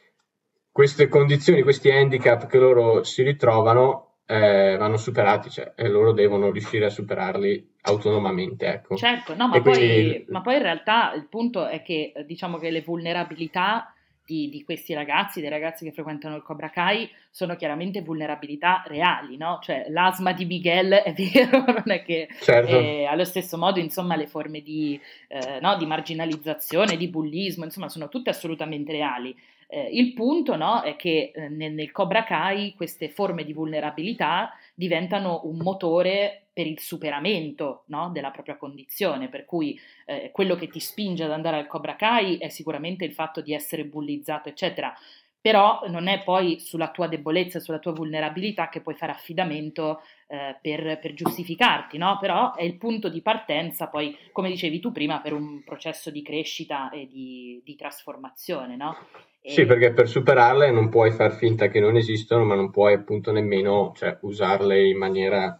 queste 0.70 1.08
condizioni, 1.08 1.62
questi 1.62 1.90
handicap 1.90 2.46
che 2.46 2.58
loro 2.58 3.02
si 3.04 3.22
ritrovano 3.22 4.08
eh, 4.30 4.76
vanno 4.76 4.98
superati, 4.98 5.48
cioè, 5.48 5.72
e 5.74 5.88
loro 5.88 6.12
devono 6.12 6.50
riuscire 6.50 6.84
a 6.84 6.90
superarli 6.90 7.76
autonomamente. 7.82 8.66
Ecco. 8.66 8.94
Certo, 8.94 9.34
no, 9.34 9.48
ma, 9.48 9.60
poi, 9.62 9.72
quindi... 9.72 10.26
ma 10.28 10.42
poi 10.42 10.56
in 10.56 10.62
realtà 10.62 11.14
il 11.14 11.26
punto 11.28 11.66
è 11.66 11.82
che 11.82 12.12
diciamo 12.26 12.58
che 12.58 12.70
le 12.70 12.82
vulnerabilità 12.82 13.94
di, 14.28 14.50
di, 14.50 14.62
questi 14.62 14.92
ragazzi, 14.92 15.40
dei 15.40 15.48
ragazzi 15.48 15.86
che 15.86 15.92
frequentano 15.92 16.36
il 16.36 16.42
Cobra 16.42 16.68
Kai, 16.68 17.10
sono 17.30 17.56
chiaramente 17.56 18.02
vulnerabilità 18.02 18.82
reali, 18.86 19.38
no? 19.38 19.58
Cioè 19.62 19.86
l'asma 19.88 20.34
di 20.34 20.44
Miguel 20.44 20.90
è 20.92 21.14
vero, 21.14 21.64
non 21.72 21.84
è 21.86 22.02
che 22.02 22.28
certo. 22.42 22.78
eh, 22.78 23.06
allo 23.06 23.24
stesso 23.24 23.56
modo, 23.56 23.78
insomma, 23.78 24.16
le 24.16 24.26
forme 24.26 24.60
di, 24.60 25.00
eh, 25.28 25.60
no, 25.62 25.78
di, 25.78 25.86
marginalizzazione, 25.86 26.98
di 26.98 27.08
bullismo, 27.08 27.64
insomma, 27.64 27.88
sono 27.88 28.10
tutte 28.10 28.28
assolutamente 28.28 28.92
reali. 28.92 29.34
Eh, 29.66 29.88
il 29.92 30.12
punto 30.12 30.56
no, 30.56 30.82
è 30.82 30.94
che 30.96 31.32
eh, 31.34 31.48
nel, 31.48 31.72
nel 31.72 31.90
Cobra 31.90 32.24
Kai 32.24 32.74
queste 32.76 33.08
forme 33.08 33.44
di 33.44 33.54
vulnerabilità 33.54 34.52
diventano 34.74 35.40
un 35.44 35.56
motore 35.56 36.47
per 36.58 36.66
il 36.66 36.80
superamento 36.80 37.84
no, 37.86 38.10
della 38.12 38.32
propria 38.32 38.56
condizione, 38.56 39.28
per 39.28 39.44
cui 39.44 39.78
eh, 40.06 40.32
quello 40.32 40.56
che 40.56 40.66
ti 40.66 40.80
spinge 40.80 41.22
ad 41.22 41.30
andare 41.30 41.56
al 41.56 41.68
Cobra 41.68 41.94
Kai 41.94 42.38
è 42.38 42.48
sicuramente 42.48 43.04
il 43.04 43.12
fatto 43.12 43.40
di 43.40 43.54
essere 43.54 43.84
bullizzato, 43.84 44.48
eccetera, 44.48 44.92
però 45.40 45.82
non 45.86 46.08
è 46.08 46.24
poi 46.24 46.58
sulla 46.58 46.90
tua 46.90 47.06
debolezza, 47.06 47.60
sulla 47.60 47.78
tua 47.78 47.92
vulnerabilità 47.92 48.68
che 48.70 48.80
puoi 48.80 48.96
fare 48.96 49.12
affidamento 49.12 50.02
eh, 50.26 50.56
per, 50.60 50.98
per, 50.98 51.14
giustificarti, 51.14 51.96
no? 51.96 52.18
Però 52.20 52.52
è 52.56 52.64
il 52.64 52.74
punto 52.74 53.08
di 53.08 53.22
partenza, 53.22 53.86
poi, 53.86 54.18
come 54.32 54.48
dicevi 54.48 54.80
tu 54.80 54.90
prima, 54.90 55.20
per 55.20 55.34
un 55.34 55.62
processo 55.64 56.10
di 56.10 56.22
crescita 56.22 56.90
e 56.90 57.06
di, 57.06 57.62
di 57.64 57.76
trasformazione, 57.76 58.74
no? 58.74 58.96
E... 59.40 59.52
Sì, 59.52 59.64
perché 59.64 59.92
per 59.92 60.08
superarle 60.08 60.72
non 60.72 60.88
puoi 60.88 61.12
far 61.12 61.36
finta 61.36 61.68
che 61.68 61.78
non 61.78 61.96
esistono, 61.96 62.42
ma 62.42 62.56
non 62.56 62.72
puoi 62.72 62.94
appunto 62.94 63.30
nemmeno 63.30 63.92
cioè, 63.94 64.18
usarle 64.22 64.88
in 64.88 64.98
maniera 64.98 65.56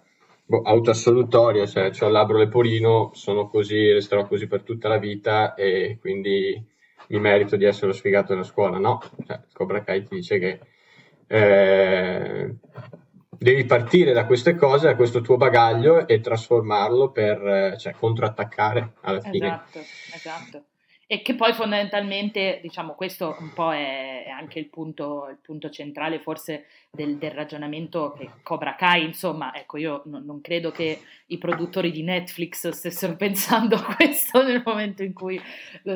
boh, 0.48 0.62
autoassolutoria, 0.62 1.66
cioè 1.66 1.90
ho 2.00 2.06
il 2.06 2.12
labbro 2.12 2.38
leporino, 2.38 3.10
sono 3.12 3.48
così, 3.48 3.92
resterò 3.92 4.26
così 4.26 4.46
per 4.46 4.62
tutta 4.62 4.88
la 4.88 4.96
vita 4.96 5.54
e 5.54 5.98
quindi 6.00 6.66
mi 7.08 7.20
merito 7.20 7.56
di 7.56 7.66
essere 7.66 7.92
sfigato 7.92 8.32
della 8.32 8.44
scuola. 8.44 8.78
No, 8.78 9.00
cioè, 9.26 9.40
Cobra 9.52 9.82
Kai 9.82 10.04
ti 10.04 10.14
dice 10.14 10.38
che 10.38 10.60
eh, 11.26 12.54
devi 13.28 13.64
partire 13.66 14.12
da 14.12 14.24
queste 14.24 14.56
cose, 14.56 14.86
da 14.86 14.96
questo 14.96 15.20
tuo 15.20 15.36
bagaglio 15.36 16.08
e 16.08 16.20
trasformarlo 16.20 17.10
per 17.10 17.76
cioè, 17.78 17.92
contrattaccare 17.92 18.94
alla 19.02 19.20
fine. 19.20 19.46
Esatto, 19.46 19.78
esatto. 20.14 20.62
E 21.10 21.22
che 21.22 21.34
poi 21.34 21.54
fondamentalmente, 21.54 22.58
diciamo, 22.60 22.92
questo 22.92 23.34
un 23.40 23.54
po' 23.54 23.72
è, 23.72 24.26
anche 24.28 24.58
il 24.58 24.66
punto, 24.66 25.28
il 25.30 25.38
punto 25.40 25.70
centrale 25.70 26.18
forse 26.18 26.66
del, 26.90 27.16
del, 27.16 27.30
ragionamento 27.30 28.12
che 28.12 28.28
Cobra 28.42 28.74
Kai, 28.74 29.04
insomma, 29.06 29.54
ecco, 29.54 29.78
io 29.78 30.02
non, 30.04 30.26
non, 30.26 30.42
credo 30.42 30.70
che 30.70 31.00
i 31.28 31.38
produttori 31.38 31.90
di 31.92 32.02
Netflix 32.02 32.68
stessero 32.68 33.16
pensando 33.16 33.76
a 33.76 33.94
questo 33.96 34.42
nel 34.42 34.62
momento 34.62 35.02
in 35.02 35.14
cui 35.14 35.40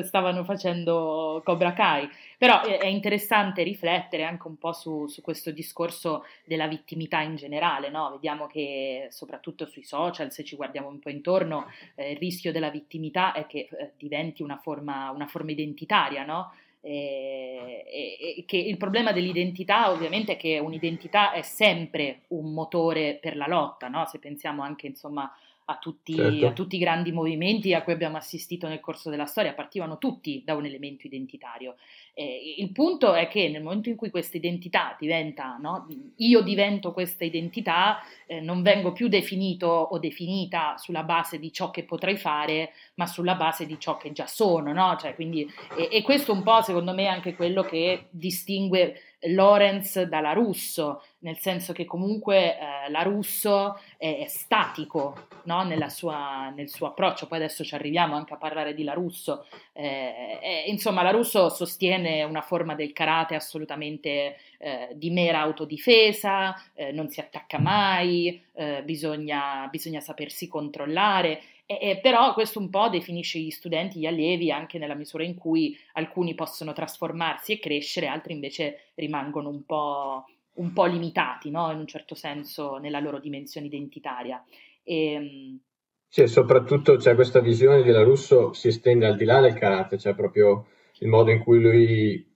stavano 0.01 0.43
facendo 0.43 1.43
Cobra 1.45 1.73
Kai, 1.73 2.09
però 2.43 2.61
è, 2.61 2.87
interessante 2.87 3.63
riflettere 3.63 4.25
anche 4.25 4.49
un 4.49 4.57
po' 4.57 4.73
su, 4.73 5.07
su, 5.07 5.21
questo 5.21 5.49
discorso 5.51 6.25
della 6.43 6.67
vittimità 6.67 7.21
in 7.21 7.37
generale, 7.37 7.89
no? 7.89 8.09
Vediamo 8.11 8.47
che 8.47 9.07
soprattutto 9.11 9.65
sui 9.65 9.85
social, 9.85 10.29
se 10.29 10.43
ci 10.43 10.57
guardiamo 10.57 10.89
un 10.89 10.99
po' 10.99 11.09
intorno, 11.09 11.67
eh, 11.95 12.11
il 12.11 12.17
rischio 12.17 12.51
della 12.51 12.69
vittimità 12.69 13.31
è 13.31 13.47
che 13.47 13.69
eh, 13.71 13.91
diventi 13.95 14.43
una 14.43 14.57
forma, 14.57 15.09
una 15.11 15.25
forma 15.25 15.51
identitaria, 15.51 16.25
no? 16.25 16.51
E, 16.81 17.85
e, 17.87 18.43
che 18.45 18.57
il 18.57 18.75
problema 18.75 19.13
dell'identità 19.13 19.89
ovviamente 19.89 20.33
è 20.33 20.35
che 20.35 20.59
un'identità 20.59 21.31
è 21.31 21.43
sempre 21.43 22.23
un 22.29 22.51
motore 22.51 23.19
per 23.21 23.37
la 23.37 23.47
lotta, 23.47 23.87
no? 23.87 24.05
se 24.05 24.19
pensiamo 24.19 24.63
anche 24.63 24.87
insomma 24.87 25.33
a 25.65 25.77
tutti, 25.77 26.15
certo. 26.15 26.47
a 26.47 26.51
tutti, 26.51 26.75
i 26.75 26.79
grandi 26.79 27.11
movimenti 27.11 27.73
a 27.73 27.83
cui 27.83 27.93
abbiamo 27.93 28.17
assistito 28.17 28.67
nel 28.67 28.79
corso 28.79 29.09
della 29.09 29.25
storia, 29.25 29.53
partivano 29.53 29.97
tutti 29.97 30.41
da 30.45 30.55
un 30.55 30.65
elemento 30.65 31.07
identitario. 31.07 31.75
Eh, 32.13 32.55
il 32.57 32.71
punto 32.71 33.13
è 33.13 33.27
che 33.27 33.49
nel 33.49 33.63
momento 33.63 33.89
in 33.89 33.95
cui 33.95 34.09
questa 34.09 34.37
identità 34.37 34.95
diventa, 34.99 35.57
no, 35.59 35.87
io 36.17 36.41
divento 36.41 36.91
questa 36.93 37.23
identità, 37.23 37.99
eh, 38.27 38.39
non 38.39 38.61
vengo 38.61 38.91
più 38.91 39.07
definito 39.07 39.67
o 39.67 39.97
definita 39.99 40.75
sulla 40.77 41.03
base 41.03 41.39
di 41.39 41.51
ciò 41.51 41.71
che 41.71 41.83
potrei 41.83 42.17
fare, 42.17 42.71
ma 42.95 43.05
sulla 43.05 43.35
base 43.35 43.65
di 43.65 43.79
ciò 43.79 43.97
che 43.97 44.11
già 44.11 44.27
sono. 44.27 44.73
No? 44.73 44.97
Cioè, 44.99 45.15
quindi, 45.15 45.49
e, 45.77 45.89
e 45.91 46.01
questo 46.01 46.33
un 46.33 46.43
po' 46.43 46.61
secondo 46.61 46.93
me 46.93 47.03
è 47.03 47.07
anche 47.07 47.35
quello 47.35 47.63
che 47.63 48.07
distingue 48.11 48.99
Lorenz 49.27 50.01
dalla 50.03 50.33
Russo, 50.33 51.03
nel 51.19 51.37
senso 51.37 51.73
che 51.73 51.85
comunque 51.85 52.57
eh, 52.57 52.89
la 52.89 53.03
Russo 53.03 53.79
è, 53.97 54.19
è 54.19 54.27
statico 54.27 55.27
no? 55.43 55.67
sua, 55.89 56.49
nel 56.49 56.69
suo 56.69 56.87
approccio, 56.87 57.27
poi 57.27 57.37
adesso 57.37 57.63
ci 57.63 57.75
arriviamo 57.75 58.15
anche 58.15 58.33
a 58.33 58.37
parlare 58.37 58.73
di 58.73 58.83
La 58.83 58.93
Russo, 58.93 59.45
eh, 59.71 60.39
eh, 60.41 60.63
insomma 60.67 61.01
la 61.01 61.11
Russo 61.11 61.49
sostiene 61.49 62.23
una 62.23 62.41
forma 62.41 62.75
del 62.75 62.93
karate 62.93 63.35
assolutamente 63.35 64.37
eh, 64.57 64.89
di 64.93 65.09
mera 65.09 65.39
autodifesa, 65.41 66.55
eh, 66.73 66.91
non 66.91 67.09
si 67.09 67.19
attacca 67.19 67.59
mai, 67.59 68.41
eh, 68.53 68.83
bisogna, 68.83 69.67
bisogna 69.69 69.99
sapersi 69.99 70.47
controllare 70.47 71.41
e, 71.65 71.79
e, 71.81 71.99
però 72.01 72.33
questo 72.33 72.59
un 72.59 72.69
po' 72.69 72.89
definisce 72.89 73.39
gli 73.39 73.49
studenti, 73.49 73.99
gli 73.99 74.05
allievi, 74.05 74.51
anche 74.51 74.77
nella 74.77 74.95
misura 74.95 75.23
in 75.23 75.35
cui 75.35 75.77
alcuni 75.93 76.35
possono 76.35 76.73
trasformarsi 76.73 77.53
e 77.53 77.59
crescere, 77.59 78.07
altri 78.07 78.33
invece 78.33 78.91
rimangono 78.95 79.49
un 79.49 79.65
po', 79.65 80.25
un 80.55 80.73
po 80.73 80.85
limitati, 80.85 81.49
no? 81.49 81.71
in 81.71 81.79
un 81.79 81.87
certo 81.87 82.15
senso, 82.15 82.77
nella 82.77 82.99
loro 82.99 83.19
dimensione 83.19 83.67
identitaria. 83.67 84.43
E, 84.83 85.11
ehm, 85.11 85.59
sì, 86.07 86.27
soprattutto 86.27 86.99
cioè, 86.99 87.15
questa 87.15 87.39
visione 87.39 87.81
di 87.81 87.89
La 87.89 88.03
Russo 88.03 88.53
si 88.53 88.67
estende 88.67 89.07
al 89.07 89.15
di 89.15 89.25
là 89.25 89.39
del 89.39 89.55
karate, 89.55 89.97
cioè 89.97 90.13
proprio 90.13 90.67
il 90.99 91.07
modo 91.07 91.31
in 91.31 91.39
cui 91.39 91.59
lui 91.59 92.31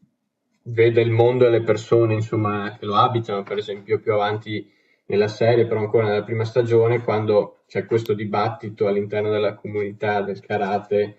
vede 0.64 1.02
il 1.02 1.12
mondo 1.12 1.46
e 1.46 1.50
le 1.52 1.62
persone 1.62 2.16
insomma, 2.16 2.76
che 2.80 2.86
lo 2.86 2.96
abitano, 2.96 3.44
per 3.44 3.58
esempio 3.58 4.00
più 4.00 4.14
avanti 4.14 4.68
nella 5.08 5.28
serie, 5.28 5.66
però 5.66 5.80
ancora 5.80 6.08
nella 6.08 6.24
prima 6.24 6.46
stagione, 6.46 7.02
quando 7.04 7.60
c'è 7.68 7.86
questo 7.86 8.14
dibattito 8.14 8.88
all'interno 8.88 9.30
della 9.30 9.56
comunità 9.56 10.22
del 10.22 10.40
karate 10.40 11.18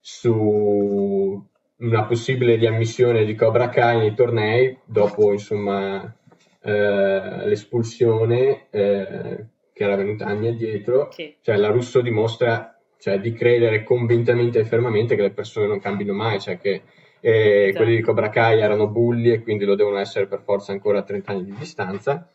su 0.00 1.46
una 1.76 2.04
possibile 2.04 2.56
riammissione 2.56 3.24
di 3.24 3.34
Cobra 3.34 3.68
Kai 3.68 3.98
nei 3.98 4.14
tornei 4.14 4.76
dopo 4.84 5.32
insomma 5.32 6.02
eh, 6.62 7.46
l'espulsione 7.46 8.66
eh, 8.70 9.46
che 9.72 9.84
era 9.84 9.96
venuta 9.96 10.26
anni 10.26 10.48
addietro, 10.48 11.08
sì. 11.10 11.34
cioè 11.40 11.56
la 11.56 11.70
Russo 11.70 12.00
dimostra 12.00 12.78
cioè, 12.98 13.18
di 13.18 13.32
credere 13.32 13.82
convintamente 13.82 14.58
e 14.60 14.64
fermamente 14.64 15.16
che 15.16 15.22
le 15.22 15.30
persone 15.30 15.66
non 15.66 15.80
cambino 15.80 16.12
mai, 16.12 16.38
cioè 16.38 16.58
che 16.58 16.82
eh, 17.20 17.68
esatto. 17.68 17.76
quelli 17.82 17.96
di 17.96 18.02
Cobra 18.02 18.28
Kai 18.28 18.60
erano 18.60 18.88
bulli 18.88 19.32
e 19.32 19.42
quindi 19.42 19.64
lo 19.64 19.74
devono 19.74 19.98
essere 19.98 20.26
per 20.26 20.42
forza 20.42 20.72
ancora 20.72 20.98
a 20.98 21.02
30 21.02 21.32
anni 21.32 21.44
di 21.44 21.54
distanza 21.54 22.30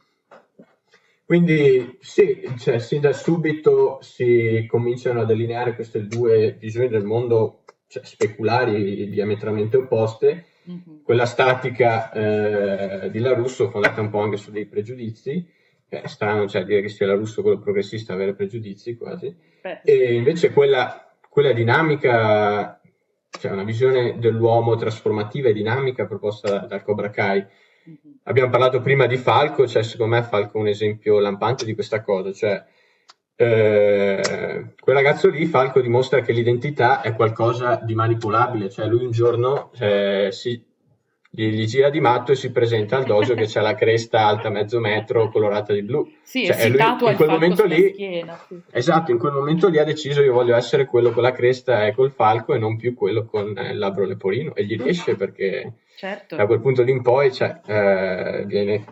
quindi 1.25 1.97
sì, 2.01 2.43
cioè, 2.59 2.77
sin 2.77 3.01
da 3.01 3.11
subito 3.11 3.97
si 4.01 4.65
cominciano 4.69 5.21
a 5.21 5.25
delineare 5.25 5.73
queste 5.73 6.05
due 6.05 6.55
visioni 6.59 6.87
del 6.87 7.03
mondo 7.03 7.63
cioè, 7.87 8.05
speculari 8.05 9.09
diametralmente 9.09 9.77
opposte. 9.77 10.45
Mm-hmm. 10.69 11.03
Quella 11.03 11.25
statica 11.25 12.11
eh, 12.11 13.09
di 13.09 13.19
Larusso 13.19 13.71
fondata 13.71 14.01
un 14.01 14.09
po' 14.11 14.19
anche 14.19 14.37
su 14.37 14.51
dei 14.51 14.65
pregiudizi, 14.67 15.47
è 15.87 16.07
strano 16.07 16.47
cioè, 16.47 16.63
dire 16.63 16.81
che 16.81 16.89
sia 16.89 17.07
Larusso 17.07 17.41
quello 17.41 17.59
progressista 17.59 18.13
avere 18.13 18.35
pregiudizi 18.35 18.95
quasi, 18.95 19.35
Beh. 19.61 19.81
e 19.83 20.13
invece 20.13 20.51
quella, 20.51 21.11
quella 21.27 21.53
dinamica, 21.53 22.79
cioè 23.29 23.51
una 23.51 23.63
visione 23.63 24.19
dell'uomo 24.19 24.75
trasformativa 24.75 25.49
e 25.49 25.53
dinamica 25.53 26.05
proposta 26.05 26.59
dal 26.59 26.83
Cobra 26.83 27.09
Kai. 27.09 27.45
Abbiamo 28.23 28.49
parlato 28.49 28.81
prima 28.81 29.05
di 29.05 29.17
Falco, 29.17 29.67
cioè 29.67 29.83
secondo 29.83 30.15
me 30.15 30.23
Falco 30.23 30.57
è 30.57 30.61
un 30.61 30.67
esempio 30.67 31.19
lampante 31.19 31.65
di 31.65 31.73
questa 31.73 32.01
cosa, 32.01 32.31
cioè 32.31 32.63
eh, 33.37 34.21
quel 34.79 34.95
ragazzo 34.95 35.29
lì, 35.29 35.45
Falco, 35.45 35.81
dimostra 35.81 36.21
che 36.21 36.31
l'identità 36.31 37.01
è 37.01 37.13
qualcosa 37.13 37.81
di 37.83 37.93
manipolabile, 37.93 38.69
cioè 38.69 38.87
lui 38.87 39.03
un 39.03 39.11
giorno 39.11 39.71
eh, 39.77 40.29
si, 40.31 40.63
gli, 41.29 41.49
gli, 41.49 41.65
gira 41.65 41.89
di 41.89 41.99
matto 41.99 42.31
e 42.31 42.35
si 42.35 42.51
presenta 42.51 42.95
al 42.95 43.03
dojo 43.03 43.33
che 43.33 43.45
c'è 43.45 43.59
la 43.59 43.75
cresta 43.77 44.25
alta 44.25 44.49
mezzo 44.49 44.79
metro 44.79 45.29
colorata 45.29 45.73
di 45.73 45.83
blu. 45.83 46.09
Sì, 46.23 46.45
cioè, 46.45 46.69
lui, 46.69 46.79
in 46.81 47.15
quel 47.17 47.29
momento 47.29 47.65
lì, 47.65 47.91
schiena, 47.93 48.39
sì. 48.47 48.59
esatto, 48.71 49.11
in 49.11 49.17
quel 49.17 49.33
momento 49.33 49.67
lì 49.67 49.79
ha 49.79 49.83
deciso 49.83 50.21
io 50.21 50.33
voglio 50.33 50.55
essere 50.55 50.85
quello 50.85 51.11
con 51.11 51.21
la 51.21 51.33
cresta 51.33 51.85
e 51.85 51.93
col 51.93 52.11
falco 52.11 52.53
e 52.53 52.57
non 52.57 52.77
più 52.77 52.93
quello 52.93 53.25
con 53.25 53.49
il 53.49 53.77
labbro 53.77 54.05
leporino 54.05 54.55
e 54.55 54.63
gli 54.65 54.81
riesce 54.81 55.15
perché 55.15 55.73
certo. 55.95 56.35
da 56.35 56.45
quel 56.45 56.61
punto 56.61 56.83
lì 56.83 56.91
in 56.91 57.01
poi 57.01 57.31
cioè, 57.33 57.59
eh, 57.65 58.43
viene 58.45 58.85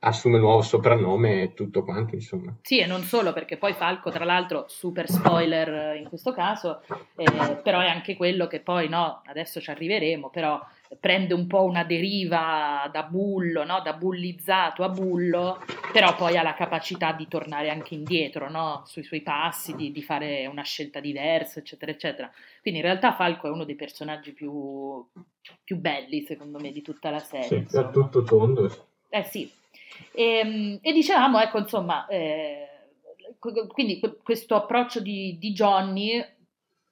assume 0.00 0.38
nuovo 0.38 0.62
soprannome 0.62 1.42
e 1.42 1.54
tutto 1.54 1.84
quanto, 1.84 2.14
insomma. 2.14 2.56
Sì, 2.62 2.78
e 2.78 2.86
non 2.86 3.02
solo, 3.02 3.32
perché 3.32 3.56
poi 3.56 3.72
Falco, 3.74 4.10
tra 4.10 4.24
l'altro, 4.24 4.64
super 4.68 5.08
spoiler 5.08 5.96
in 5.96 6.08
questo 6.08 6.32
caso, 6.32 6.82
eh, 7.16 7.56
però 7.62 7.80
è 7.80 7.88
anche 7.88 8.16
quello 8.16 8.46
che 8.46 8.60
poi, 8.60 8.88
no, 8.88 9.22
adesso 9.26 9.60
ci 9.60 9.70
arriveremo, 9.70 10.30
però 10.30 10.58
prende 10.98 11.34
un 11.34 11.46
po' 11.46 11.62
una 11.62 11.84
deriva 11.84 12.88
da 12.92 13.04
bullo, 13.04 13.64
no? 13.64 13.80
da 13.80 13.92
bullizzato 13.92 14.82
a 14.82 14.88
bullo, 14.88 15.62
però 15.92 16.16
poi 16.16 16.36
ha 16.36 16.42
la 16.42 16.54
capacità 16.54 17.12
di 17.12 17.28
tornare 17.28 17.70
anche 17.70 17.94
indietro 17.94 18.50
no? 18.50 18.82
sui 18.86 19.04
suoi 19.04 19.20
passi, 19.20 19.76
di, 19.76 19.92
di, 19.92 20.02
fare 20.02 20.46
una 20.46 20.62
scelta 20.62 20.98
diversa, 20.98 21.60
eccetera, 21.60 21.92
eccetera. 21.92 22.30
Quindi 22.60 22.80
in 22.80 22.86
realtà 22.86 23.12
Falco 23.12 23.46
è 23.46 23.50
uno 23.50 23.64
dei 23.64 23.76
personaggi 23.76 24.32
più, 24.32 25.06
più 25.62 25.76
belli, 25.76 26.22
secondo 26.22 26.58
me, 26.58 26.72
di 26.72 26.82
tutta 26.82 27.10
la 27.10 27.20
serie. 27.20 27.66
Sì, 27.68 27.76
a 27.76 27.88
tutto 27.88 28.22
tondo. 28.22 28.88
Eh 29.08 29.22
sì. 29.22 29.50
E, 30.12 30.24
ehm, 30.24 30.78
e 30.82 30.92
dicevamo, 30.92 31.40
ecco, 31.40 31.58
insomma, 31.58 32.06
eh, 32.08 32.66
quindi 33.38 34.00
questo 34.22 34.56
approccio 34.56 35.00
di, 35.00 35.38
di 35.38 35.52
Johnny 35.52 36.22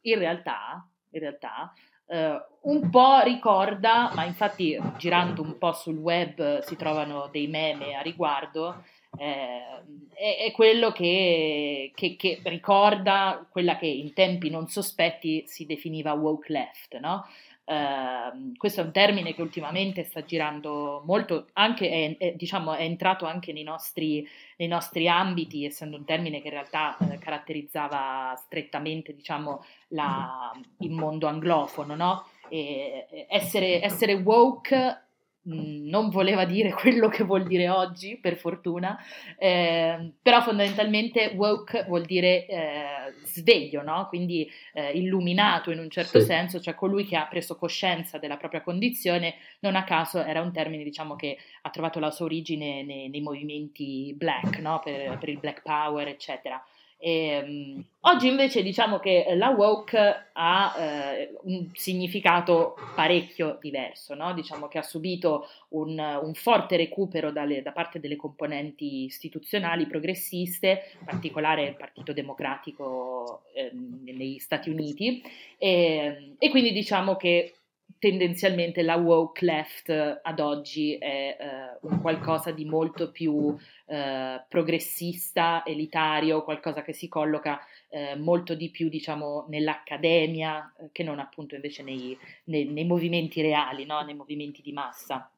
in 0.02 0.19
realtà, 0.19 0.88
in 1.11 1.21
realtà 1.21 1.73
Uh, 2.08 2.70
un 2.70 2.88
po' 2.90 3.20
ricorda, 3.20 4.10
ma 4.14 4.24
infatti 4.24 4.78
girando 4.96 5.42
un 5.42 5.58
po' 5.58 5.72
sul 5.72 5.96
web 5.96 6.60
si 6.60 6.74
trovano 6.74 7.28
dei 7.30 7.46
meme 7.46 7.94
a 7.94 8.00
riguardo, 8.00 8.82
eh, 9.18 9.82
è, 10.14 10.44
è, 10.46 10.52
quello 10.52 10.90
che, 10.92 11.92
che, 11.94 12.16
che, 12.16 12.40
ricorda 12.44 13.46
quella 13.50 13.76
che 13.76 13.86
in 13.86 14.12
tempi 14.12 14.50
non 14.50 14.68
sospetti 14.68 15.44
si 15.46 15.66
definiva 15.66 16.12
woke 16.12 16.52
left, 16.52 16.98
no? 16.98 17.26
Uh, 17.68 18.56
questo 18.56 18.80
è 18.80 18.84
un 18.84 18.92
termine 18.92 19.34
che 19.34 19.42
ultimamente 19.42 20.02
sta 20.02 20.25
girando 20.25 21.02
molto, 21.04 21.48
anche 21.52 21.90
è, 21.90 22.16
è, 22.16 22.32
diciamo, 22.34 22.72
è 22.72 22.82
entrato 22.82 23.26
anche 23.26 23.52
nei 23.52 23.62
nostri, 23.62 24.26
nei 24.56 24.68
nostri, 24.68 25.06
ambiti, 25.06 25.66
essendo 25.66 25.98
un 25.98 26.06
termine 26.06 26.40
che 26.40 26.46
in 26.46 26.54
realtà 26.54 26.96
eh, 26.96 27.18
caratterizzava 27.18 28.34
strettamente 28.42 29.14
diciamo, 29.14 29.62
la, 29.88 30.50
il 30.78 30.92
mondo 30.92 31.26
anglofono. 31.26 31.94
No? 31.94 32.25
essere, 32.50 33.84
essere 33.84 34.14
woke 34.14 35.07
non 35.42 36.11
voleva 36.11 36.45
dire 36.45 36.73
quello 36.75 37.09
che 37.09 37.25
vuol 37.25 37.47
dire 37.47 37.68
oggi, 37.68 38.18
per 38.18 38.37
fortuna, 38.37 38.99
eh, 39.38 40.12
però 40.21 40.42
fondamentalmente 40.42 41.33
woke 41.35 41.85
vuol 41.85 42.04
dire 42.04 42.47
eh, 42.47 43.14
sveglio, 43.25 43.83
no? 43.83 44.07
quindi 44.09 44.49
eh, 44.73 44.90
illuminato 44.92 45.71
in 45.71 45.78
un 45.78 45.88
certo 45.90 46.21
sì. 46.21 46.26
senso, 46.26 46.61
cioè 46.61 46.75
colui 46.75 47.04
che 47.04 47.16
ha 47.16 47.26
preso 47.26 47.57
coscienza 47.57 48.18
della 48.18 48.37
propria 48.37 48.62
condizione, 48.62 49.37
non 49.61 49.76
a 49.76 49.85
caso 49.85 50.23
era 50.23 50.40
un 50.40 50.52
termine 50.52 50.85
diciamo, 50.85 51.16
che 51.16 51.38
ha 51.62 51.71
trovato 51.71 51.99
la 51.99 52.11
sua 52.11 52.26
origine 52.26 52.83
nei, 52.83 53.09
nei 53.09 53.21
movimenti 53.21 54.14
black, 54.16 54.59
no? 54.59 54.80
per, 54.83 55.18
per 55.18 55.28
il 55.28 55.38
black 55.38 55.62
power, 55.62 56.09
eccetera. 56.09 56.62
E, 57.00 57.43
um, 57.47 57.85
oggi 58.00 58.26
invece 58.26 58.62
diciamo 58.62 58.99
che 58.99 59.25
la 59.37 59.50
woke 59.50 60.31
ha 60.33 60.75
eh, 60.76 61.33
un 61.43 61.71
significato 61.73 62.76
parecchio 62.97 63.57
diverso, 63.61 64.14
no? 64.14 64.35
diciamo 64.35 64.67
che 64.67 64.78
ha 64.78 64.83
subito 64.83 65.49
un, 65.71 65.97
un 65.99 66.35
forte 66.35 66.76
recupero 66.76 67.31
dalle, 67.31 67.62
da 67.62 67.71
parte 67.71 68.00
delle 68.00 68.17
componenti 68.17 69.05
istituzionali 69.05 69.87
progressiste, 69.87 70.97
in 70.99 71.05
particolare 71.05 71.64
il 71.64 71.76
Partito 71.76 72.12
Democratico 72.12 73.43
eh, 73.55 73.71
negli 73.73 74.38
Stati 74.38 74.69
Uniti, 74.69 75.23
e, 75.57 76.35
e 76.37 76.50
quindi 76.50 76.73
diciamo 76.73 77.14
che 77.14 77.55
tendenzialmente 77.99 78.83
la 78.83 78.97
woke 78.97 79.45
left 79.45 80.21
ad 80.23 80.40
oggi 80.40 80.97
è 80.97 81.37
eh, 81.38 81.78
un 81.83 82.00
qualcosa 82.00 82.52
di 82.52 82.64
molto 82.64 83.11
più 83.11 83.57
eh, 83.87 84.45
progressista, 84.49 85.64
elitario, 85.64 86.45
qualcosa 86.45 86.83
che 86.83 86.93
si 86.93 87.09
colloca 87.09 87.61
eh, 87.90 88.14
molto 88.17 88.55
di 88.55 88.71
più 88.71 88.88
diciamo 88.88 89.47
nell'accademia 89.49 90.75
eh, 90.78 90.88
che 90.93 91.02
non 91.02 91.19
appunto 91.19 91.55
invece 91.55 91.83
nei, 91.83 92.17
nei, 92.45 92.67
nei 92.67 92.85
movimenti 92.85 93.43
reali, 93.43 93.85
no? 93.85 94.00
nei 94.02 94.14
movimenti 94.14 94.62
di 94.62 94.73
massa. 94.73 95.31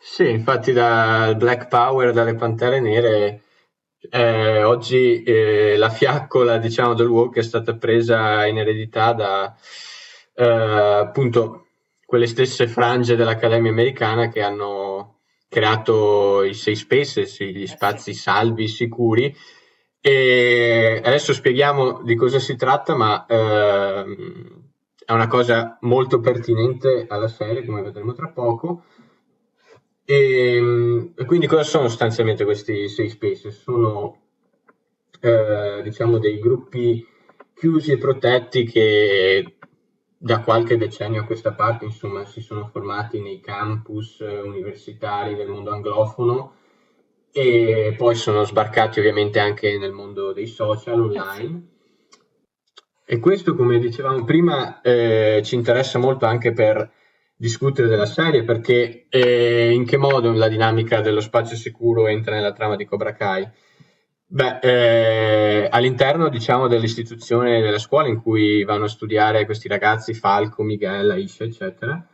Sì, 0.00 0.28
infatti 0.28 0.72
dal 0.72 1.36
Black 1.36 1.68
Power, 1.68 2.12
dalle 2.12 2.34
Pantere 2.34 2.80
Nere, 2.80 3.42
eh, 4.10 4.62
oggi 4.62 5.22
eh, 5.22 5.76
la 5.76 5.90
fiaccola 5.90 6.58
diciamo 6.58 6.94
del 6.94 7.08
woke 7.08 7.40
è 7.40 7.42
stata 7.42 7.76
presa 7.76 8.46
in 8.46 8.58
eredità 8.58 9.12
da 9.12 9.56
appunto 10.40 11.67
quelle 12.08 12.26
stesse 12.26 12.66
frange 12.66 13.16
dell'Accademia 13.16 13.70
Americana 13.70 14.28
che 14.28 14.40
hanno 14.40 15.18
creato 15.46 16.42
i 16.42 16.54
safe 16.54 16.74
spaces, 16.74 17.42
gli 17.42 17.64
eh 17.64 17.66
spazi 17.66 18.14
salvi, 18.14 18.66
sicuri. 18.66 19.36
E 20.00 21.02
adesso 21.04 21.34
spieghiamo 21.34 22.00
di 22.04 22.14
cosa 22.14 22.38
si 22.38 22.56
tratta, 22.56 22.96
ma 22.96 23.26
ehm, 23.28 24.70
è 25.04 25.12
una 25.12 25.26
cosa 25.26 25.76
molto 25.82 26.18
pertinente 26.20 27.04
alla 27.10 27.28
serie, 27.28 27.62
come 27.66 27.82
vedremo 27.82 28.14
tra 28.14 28.28
poco. 28.28 28.84
E, 30.06 31.12
e 31.14 31.24
quindi 31.26 31.46
cosa 31.46 31.62
sono 31.62 31.88
sostanzialmente 31.88 32.44
questi 32.44 32.88
safe 32.88 33.10
spaces? 33.10 33.60
Sono 33.60 34.18
eh, 35.20 35.82
diciamo 35.82 36.16
dei 36.16 36.38
gruppi 36.38 37.06
chiusi 37.52 37.92
e 37.92 37.98
protetti 37.98 38.64
che 38.64 39.58
da 40.18 40.40
qualche 40.40 40.76
decennio 40.76 41.20
a 41.20 41.24
questa 41.24 41.52
parte, 41.52 41.84
insomma, 41.84 42.24
si 42.24 42.40
sono 42.40 42.66
formati 42.66 43.20
nei 43.20 43.40
campus 43.40 44.20
eh, 44.20 44.40
universitari 44.40 45.36
del 45.36 45.48
mondo 45.48 45.70
anglofono 45.70 46.54
e 47.30 47.94
poi 47.96 48.16
sono 48.16 48.42
sbarcati 48.42 48.98
ovviamente 48.98 49.38
anche 49.38 49.78
nel 49.78 49.92
mondo 49.92 50.32
dei 50.32 50.48
social 50.48 51.00
online. 51.00 51.68
E 53.04 53.18
questo, 53.20 53.54
come 53.54 53.78
dicevamo 53.78 54.24
prima, 54.24 54.80
eh, 54.80 55.40
ci 55.44 55.54
interessa 55.54 55.98
molto 55.98 56.26
anche 56.26 56.52
per 56.52 56.90
discutere 57.36 57.86
della 57.86 58.04
serie, 58.04 58.42
perché 58.42 59.06
eh, 59.08 59.70
in 59.70 59.86
che 59.86 59.96
modo 59.96 60.32
la 60.32 60.48
dinamica 60.48 61.00
dello 61.00 61.20
spazio 61.20 61.56
sicuro 61.56 62.08
entra 62.08 62.34
nella 62.34 62.52
trama 62.52 62.74
di 62.74 62.84
Cobra 62.84 63.14
Kai? 63.14 63.48
Beh, 64.30 64.58
eh, 64.60 65.68
all'interno 65.70 66.28
diciamo 66.28 66.66
dell'istituzione 66.68 67.62
della 67.62 67.78
scuola 67.78 68.08
in 68.08 68.20
cui 68.20 68.62
vanno 68.62 68.84
a 68.84 68.88
studiare 68.88 69.46
questi 69.46 69.68
ragazzi, 69.68 70.12
Falco, 70.12 70.62
Miguel, 70.62 71.12
Aisha, 71.12 71.44
eccetera, 71.44 72.06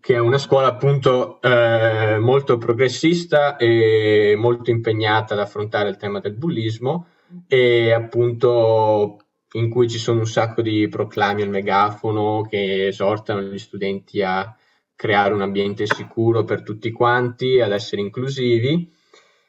che 0.00 0.14
è 0.14 0.18
una 0.18 0.38
scuola 0.38 0.66
appunto 0.66 1.40
eh, 1.40 2.18
molto 2.18 2.58
progressista 2.58 3.56
e 3.56 4.34
molto 4.36 4.70
impegnata 4.70 5.34
ad 5.34 5.40
affrontare 5.40 5.88
il 5.88 5.96
tema 5.96 6.18
del 6.18 6.34
bullismo 6.34 7.06
e 7.46 7.92
appunto 7.92 9.18
in 9.52 9.70
cui 9.70 9.88
ci 9.88 9.98
sono 9.98 10.18
un 10.18 10.26
sacco 10.26 10.62
di 10.62 10.88
proclami 10.88 11.42
al 11.42 11.48
megafono 11.48 12.44
che 12.48 12.88
esortano 12.88 13.40
gli 13.40 13.58
studenti 13.58 14.20
a 14.20 14.52
creare 14.96 15.32
un 15.32 15.42
ambiente 15.42 15.86
sicuro 15.86 16.42
per 16.42 16.64
tutti 16.64 16.90
quanti, 16.90 17.60
ad 17.60 17.70
essere 17.70 18.00
inclusivi. 18.00 18.92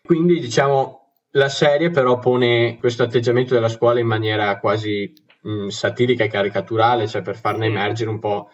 Quindi 0.04 0.40
diciamo 0.40 1.03
la 1.36 1.50
serie 1.50 1.90
però 1.90 2.20
pone 2.20 2.78
questo 2.80 3.04
atteggiamento 3.04 3.54
della 3.54 3.70
scuola 3.70 4.00
in 4.00 4.08
maniera 4.08 4.60
quasi 4.60 5.12
mh, 5.42 5.68
satirica 5.68 6.24
e 6.24 6.30
caricaturale, 6.30 7.08
cioè 7.08 7.22
per 7.22 7.38
farne 7.38 7.68
emergere 7.68 8.10
un 8.10 8.20
po' 8.20 8.50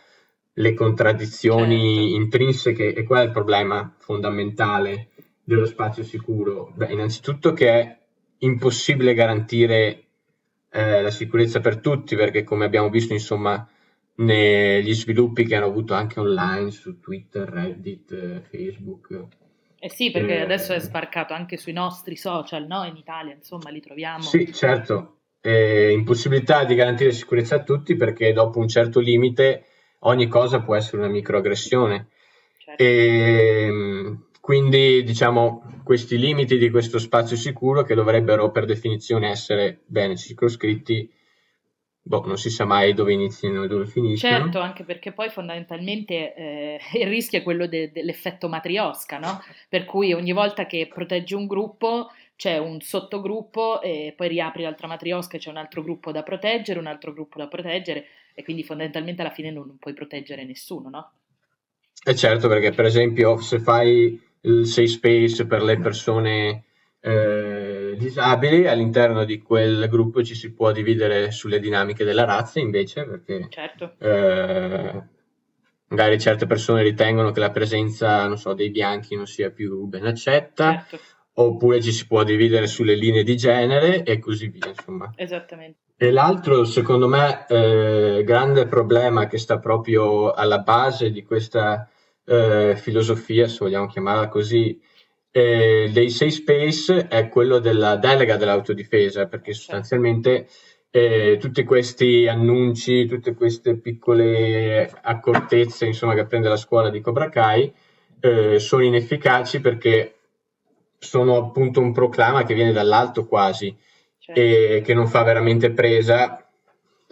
le 0.54 0.74
contraddizioni 0.74 2.10
certo. 2.10 2.16
intrinseche 2.16 2.94
e 2.94 3.04
qual 3.04 3.22
è 3.22 3.26
il 3.26 3.32
problema 3.32 3.94
fondamentale 3.98 5.10
dello 5.44 5.66
spazio 5.66 6.04
sicuro? 6.04 6.72
Beh, 6.76 6.92
innanzitutto 6.92 7.54
che 7.54 7.70
è 7.70 7.98
impossibile 8.40 9.14
garantire 9.14 10.04
eh, 10.70 11.02
la 11.02 11.12
sicurezza 11.12 11.60
per 11.60 11.80
tutti 11.80 12.16
perché 12.16 12.44
come 12.44 12.66
abbiamo 12.66 12.90
visto 12.90 13.14
insomma 13.14 13.68
negli 14.16 14.94
sviluppi 14.94 15.46
che 15.46 15.56
hanno 15.56 15.66
avuto 15.66 15.94
anche 15.94 16.20
online 16.20 16.72
su 16.72 17.00
Twitter, 17.00 17.48
Reddit, 17.48 18.12
eh, 18.12 18.42
Facebook 18.42 19.28
eh 19.80 19.90
sì, 19.90 20.12
perché 20.12 20.38
eh, 20.38 20.42
adesso 20.42 20.74
è 20.74 20.80
sbarcato 20.80 21.34
anche 21.34 21.58
sui 21.58 21.74
nostri 21.74 22.16
social, 22.16 22.68
no? 22.68 22.84
In 22.84 22.98
Italia, 22.98 23.34
insomma, 23.34 23.70
li 23.70 23.80
troviamo. 23.80 24.22
Sì, 24.22 24.52
certo. 24.52 25.20
Eh, 25.42 25.92
impossibilità 25.92 26.66
di 26.66 26.76
garantire 26.76 27.12
sicurezza 27.12 27.56
a 27.56 27.64
tutti 27.64 27.96
perché 27.96 28.34
dopo 28.34 28.60
un 28.60 28.68
certo 28.68 29.00
limite 29.00 29.64
ogni 30.00 30.28
cosa 30.28 30.62
può 30.62 30.76
essere 30.76 30.98
una 30.98 31.08
microaggressione. 31.08 32.10
Certo. 32.58 32.84
E, 32.84 33.66
ehm, 33.68 34.26
quindi, 34.42 35.04
diciamo, 35.04 35.82
questi 35.84 36.18
limiti 36.18 36.58
di 36.58 36.70
questo 36.70 37.00
spazio 37.00 37.38
sicuro 37.38 37.84
che 37.84 37.96
dovrebbero 37.96 38.52
per 38.52 38.66
definizione 38.66 39.30
essere 39.30 39.82
bene 39.86 40.18
circoscritti 40.18 41.10
boh, 42.02 42.26
non 42.26 42.38
si 42.38 42.50
sa 42.50 42.66
mai 42.66 42.94
dove 42.94 43.14
iniziano 43.14 43.64
e 43.64 43.68
dove 43.68 43.86
finiscono. 43.86 44.38
Certo, 44.38 44.60
anche 44.60 44.84
perché 44.84 45.12
poi 45.12 45.30
fondamentalmente 45.30 46.34
eh, 46.34 46.80
il 47.00 47.08
rischio 47.08 47.40
è 47.40 47.44
quello 47.44 47.68
de- 47.68 47.92
dell'effetto 47.92 48.48
matriosca, 48.48 49.18
no? 49.20 49.42
Per 49.68 49.86
cui 49.86 50.14
ogni 50.14 50.32
volta 50.32 50.66
che 50.66 50.90
proteggi 50.92 51.34
un 51.34 51.48
gruppo 51.48 52.10
c'è 52.36 52.58
un 52.58 52.80
sottogruppo 52.80 53.82
e 53.82 54.14
poi 54.16 54.30
riapri 54.30 54.64
l'altra 54.64 54.88
matriosca 54.88 55.36
e 55.36 55.40
c'è 55.40 55.50
un 55.50 55.58
altro 55.58 55.82
gruppo 55.84 56.12
da 56.12 56.24
proteggere, 56.24 56.80
un 56.80 56.88
altro 56.88 57.12
gruppo 57.12 57.38
da 57.38 57.48
proteggere 57.48 58.06
e 58.34 58.44
quindi 58.44 58.64
fondamentalmente 58.64 59.22
alla 59.22 59.32
fine 59.32 59.52
non, 59.52 59.76
puoi 59.78 59.94
proteggere 59.94 60.46
nessuno, 60.46 60.90
no? 60.90 61.12
E 62.02 62.12
eh 62.12 62.16
certo, 62.16 62.48
perché 62.48 62.72
per 62.72 62.86
esempio 62.86 63.42
se 63.42 63.60
fai 63.60 64.18
il 64.42 64.66
safe 64.66 64.88
space 64.88 65.46
per 65.46 65.62
le 65.62 65.78
persone 65.80 66.64
eh, 67.02 67.69
disabili, 68.00 68.68
all'interno 68.68 69.26
di 69.26 69.42
quel 69.42 69.88
gruppo 69.90 70.24
ci 70.24 70.34
si 70.34 70.54
può 70.54 70.72
dividere 70.72 71.32
sulle 71.32 71.60
dinamiche 71.60 72.04
della 72.04 72.26
razza 72.26 72.60
invece, 72.60 73.06
perché 73.06 73.48
certo. 73.50 73.94
eh, 74.00 75.04
magari 75.88 76.20
certe 76.20 76.48
persone 76.48 76.82
ritengono 76.82 77.32
che 77.32 77.40
la 77.40 77.52
presenza, 77.52 78.36
so, 78.36 78.54
dei 78.54 78.72
bianchi 78.72 79.16
non 79.16 79.28
sia 79.28 79.52
più 79.52 79.86
ben 79.86 80.06
accetta, 80.06 80.86
certo. 80.88 81.00
oppure 81.34 81.82
ci 81.82 81.92
si 81.92 82.08
può 82.08 82.24
dividere 82.24 82.66
sulle 82.66 82.96
linee 82.96 83.24
di 83.24 83.36
genere 83.36 84.04
e 84.04 84.18
così 84.18 84.48
via, 84.48 84.70
insomma. 84.70 85.12
Esattamente. 85.16 85.80
E 85.98 86.12
l'altro, 86.12 86.64
secondo 86.64 87.08
me, 87.08 87.46
eh, 87.50 88.24
grande 88.24 88.68
problema 88.68 89.28
che 89.28 89.38
sta 89.38 89.60
proprio 89.60 90.32
alla 90.32 90.60
base 90.60 91.12
di 91.12 91.24
questa 91.24 91.90
eh, 92.26 92.76
filosofia, 92.78 93.48
se 93.48 93.58
vogliamo 93.60 93.88
chiamarla 93.88 94.30
così, 94.30 94.80
eh, 95.32 95.90
dei 95.92 96.10
safe 96.10 96.32
space 96.32 97.08
è 97.08 97.30
quello 97.30 97.60
della 97.60 97.96
delega 97.96 98.38
dell'autodifesa, 98.38 99.28
perché 99.28 99.54
sostanzialmente 99.54 100.48
eh, 100.92 101.38
tutti 101.40 101.64
questi 101.64 102.28
annunci, 102.28 103.06
tutte 103.06 103.34
queste 103.36 103.78
piccole 103.78 104.90
accortezze 105.02 105.86
insomma, 105.86 106.16
che 106.16 106.26
prende 106.26 106.50
la 106.50 106.58
scuola 106.58 106.90
di 106.90 107.02
Cobra 107.02 107.30
Kai 107.30 107.72
eh, 108.20 108.60
sono 108.60 108.84
inefficaci 108.84 109.62
perché 109.62 110.16
sono 110.98 111.38
appunto 111.38 111.80
un 111.80 111.94
proclama 111.94 112.44
che 112.44 112.54
viene 112.54 112.74
dall'alto 112.74 113.26
quasi 113.26 113.76
certo. 114.18 114.40
e 114.40 114.82
che 114.84 114.94
non 114.94 115.08
fa 115.08 115.24
veramente 115.24 115.72
presa 115.72 116.49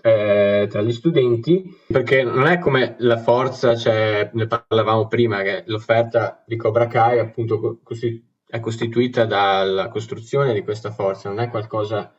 eh, 0.07 0.67
tra 0.69 0.81
gli 0.81 0.93
studenti 0.93 1.75
perché 1.85 2.23
non 2.23 2.47
è 2.47 2.59
come 2.59 2.95
la 2.99 3.17
forza, 3.17 3.75
cioè, 3.75 4.29
ne 4.31 4.47
parlavamo 4.47 5.07
prima, 5.07 5.41
che 5.41 5.63
l'offerta 5.65 6.43
di 6.45 6.55
Cobra 6.55 6.87
Kai 6.87 7.19
appunto 7.19 7.79
costi- 7.83 8.23
è 8.47 8.59
costituita 8.61 9.25
dalla 9.25 9.89
costruzione 9.89 10.53
di 10.53 10.63
questa 10.63 10.91
forza, 10.91 11.27
non 11.27 11.41
è 11.41 11.49
qualcosa 11.49 12.13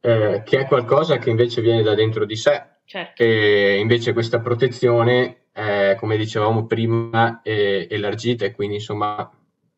eh, 0.00 0.42
che 0.44 0.58
è 0.58 0.66
qualcosa 0.66 1.18
che 1.18 1.30
invece 1.30 1.60
viene 1.60 1.82
da 1.82 1.94
dentro 1.94 2.24
di 2.24 2.34
sé. 2.34 2.70
Certo. 2.84 3.22
E 3.22 3.78
invece 3.78 4.12
questa 4.12 4.40
protezione, 4.40 5.44
è, 5.52 5.94
come 5.96 6.16
dicevamo 6.16 6.66
prima, 6.66 7.40
è 7.42 7.86
elargita 7.88 8.44
e 8.44 8.50
quindi 8.52 8.76
insomma 8.76 9.30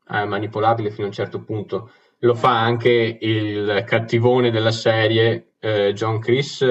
è 0.06 0.24
manipolabile 0.24 0.90
fino 0.90 1.04
a 1.04 1.08
un 1.08 1.14
certo 1.14 1.40
punto. 1.40 1.90
Lo 2.24 2.34
fa 2.34 2.58
anche 2.58 3.18
il 3.20 3.84
cattivone 3.86 4.50
della 4.50 4.70
serie, 4.70 5.52
eh, 5.60 5.92
John 5.92 6.20
Chris. 6.20 6.64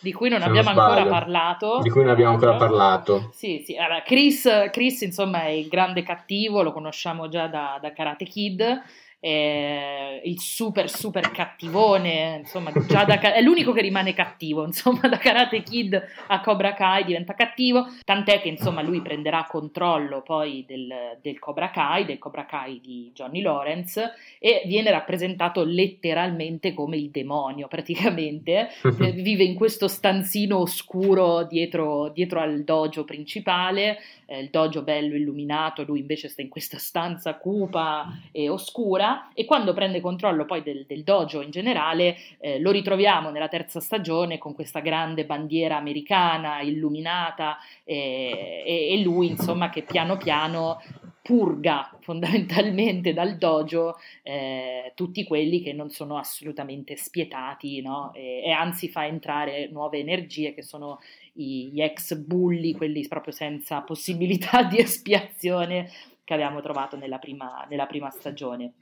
Di 0.00 0.12
cui 0.12 0.28
non 0.28 0.42
abbiamo 0.42 0.70
non 0.70 0.78
ancora 0.78 1.06
parlato. 1.06 1.80
Di 1.80 1.88
cui 1.88 2.02
non 2.02 2.10
abbiamo 2.10 2.32
ancora 2.32 2.56
parlato. 2.56 3.30
Sì, 3.32 3.62
sì. 3.64 3.74
Allora, 3.74 4.02
Chris, 4.02 4.46
Chris, 4.70 5.00
insomma, 5.00 5.44
è 5.44 5.48
il 5.48 5.68
grande 5.68 6.02
cattivo, 6.02 6.62
lo 6.62 6.72
conosciamo 6.72 7.28
già 7.28 7.46
da, 7.46 7.78
da 7.80 7.92
Karate 7.94 8.26
Kid 8.26 8.82
eh, 9.20 10.20
il 10.24 10.38
super 10.40 10.90
super 10.90 11.30
cattivone, 11.30 12.36
insomma, 12.40 12.70
già 12.86 13.04
da, 13.04 13.18
è 13.18 13.40
l'unico 13.40 13.72
che 13.72 13.80
rimane 13.80 14.12
cattivo, 14.12 14.64
insomma, 14.64 15.08
da 15.08 15.16
Karate 15.16 15.62
Kid 15.62 16.00
a 16.28 16.40
Cobra 16.40 16.74
Kai 16.74 17.04
diventa 17.04 17.34
cattivo, 17.34 17.86
tant'è 18.04 18.40
che 18.40 18.48
insomma 18.48 18.82
lui 18.82 19.00
prenderà 19.00 19.46
controllo 19.48 20.22
poi 20.22 20.64
del, 20.66 21.18
del 21.22 21.38
Cobra 21.38 21.70
Kai, 21.70 22.04
del 22.04 22.18
Cobra 22.18 22.44
Kai 22.44 22.80
di 22.80 23.10
Johnny 23.14 23.40
Lawrence 23.40 24.12
e 24.38 24.62
viene 24.66 24.90
rappresentato 24.90 25.64
letteralmente 25.64 26.74
come 26.74 26.96
il 26.96 27.10
demonio 27.10 27.68
praticamente, 27.68 28.68
vive 29.14 29.44
in 29.44 29.54
questo 29.54 29.88
stanzino 29.88 30.58
oscuro 30.58 31.44
dietro, 31.44 32.10
dietro 32.10 32.40
al 32.40 32.64
dojo 32.64 33.04
principale, 33.04 33.98
eh, 34.26 34.40
il 34.40 34.50
dojo 34.50 34.82
bello 34.82 35.14
illuminato, 35.14 35.84
lui 35.84 36.00
invece 36.00 36.28
sta 36.28 36.42
in 36.42 36.48
questa 36.48 36.78
stanza 36.78 37.34
cupa 37.36 38.06
e 38.30 38.48
oscura 38.48 39.05
e 39.34 39.44
quando 39.44 39.72
prende 39.72 40.00
controllo 40.00 40.44
poi 40.44 40.62
del, 40.62 40.84
del 40.86 41.02
dojo 41.02 41.40
in 41.42 41.50
generale 41.50 42.16
eh, 42.38 42.58
lo 42.60 42.70
ritroviamo 42.70 43.30
nella 43.30 43.48
terza 43.48 43.80
stagione 43.80 44.38
con 44.38 44.54
questa 44.54 44.80
grande 44.80 45.24
bandiera 45.24 45.76
americana 45.76 46.60
illuminata 46.60 47.58
e, 47.84 48.62
e, 48.64 48.92
e 48.92 49.02
lui 49.02 49.28
insomma 49.28 49.70
che 49.70 49.82
piano 49.82 50.16
piano 50.16 50.78
purga 51.26 51.90
fondamentalmente 52.02 53.12
dal 53.12 53.36
dojo 53.36 53.96
eh, 54.22 54.92
tutti 54.94 55.24
quelli 55.24 55.60
che 55.60 55.72
non 55.72 55.90
sono 55.90 56.18
assolutamente 56.18 56.96
spietati 56.96 57.82
no? 57.82 58.12
e, 58.14 58.42
e, 58.44 58.50
anzi 58.52 58.88
fa 58.88 59.06
entrare 59.06 59.68
nuove 59.68 59.98
energie 59.98 60.54
che 60.54 60.62
sono 60.62 61.00
gli 61.32 61.82
ex 61.82 62.14
bulli, 62.14 62.74
quelli 62.74 63.06
proprio 63.08 63.32
senza 63.32 63.80
possibilità 63.80 64.62
di 64.70 64.78
espiazione 64.78 65.90
che 66.22 66.32
abbiamo 66.32 66.60
trovato 66.60 66.96
nella 66.96 67.18
prima, 67.18 67.66
nella 67.68 67.86
prima 67.86 68.08
stagione. 68.10 68.74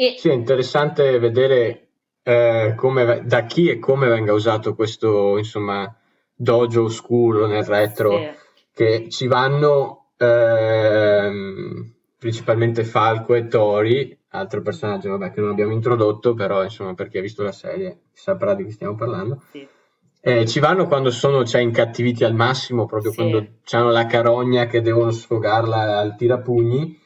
E... 0.00 0.14
Sì, 0.16 0.30
è 0.30 0.32
interessante 0.32 1.18
vedere 1.18 1.88
eh, 2.22 2.72
come, 2.74 3.22
da 3.26 3.44
chi 3.44 3.68
e 3.68 3.78
come 3.78 4.08
venga 4.08 4.32
usato 4.32 4.74
questo 4.74 5.36
insomma, 5.36 5.94
dojo 6.34 6.84
oscuro 6.84 7.46
nel 7.46 7.64
retro, 7.64 8.16
sì. 8.16 8.30
che 8.72 9.08
ci 9.10 9.26
vanno 9.26 10.12
ehm, 10.16 11.94
principalmente 12.18 12.84
Falco 12.84 13.34
e 13.34 13.46
Tori, 13.46 14.18
altro 14.28 14.62
personaggio 14.62 15.10
vabbè, 15.10 15.32
che 15.32 15.40
non 15.40 15.50
abbiamo 15.50 15.72
introdotto, 15.72 16.32
però 16.32 16.62
insomma 16.62 16.94
per 16.94 17.08
chi 17.08 17.18
ha 17.18 17.22
visto 17.22 17.42
la 17.42 17.52
serie 17.52 18.04
saprà 18.14 18.54
di 18.54 18.64
chi 18.64 18.70
stiamo 18.70 18.94
parlando. 18.94 19.42
Sì 19.50 19.68
eh, 20.22 20.46
ci 20.46 20.60
vanno 20.60 20.86
quando 20.86 21.10
sono 21.10 21.44
cioè, 21.44 21.62
incattiviti 21.62 22.24
al 22.24 22.34
massimo, 22.34 22.84
proprio 22.84 23.10
sì. 23.10 23.16
quando 23.16 23.46
hanno 23.70 23.90
la 23.90 24.04
carogna 24.06 24.66
che 24.66 24.82
devono 24.82 25.10
sfogarla 25.10 25.98
al 25.98 26.14
tirapugni. 26.16 26.98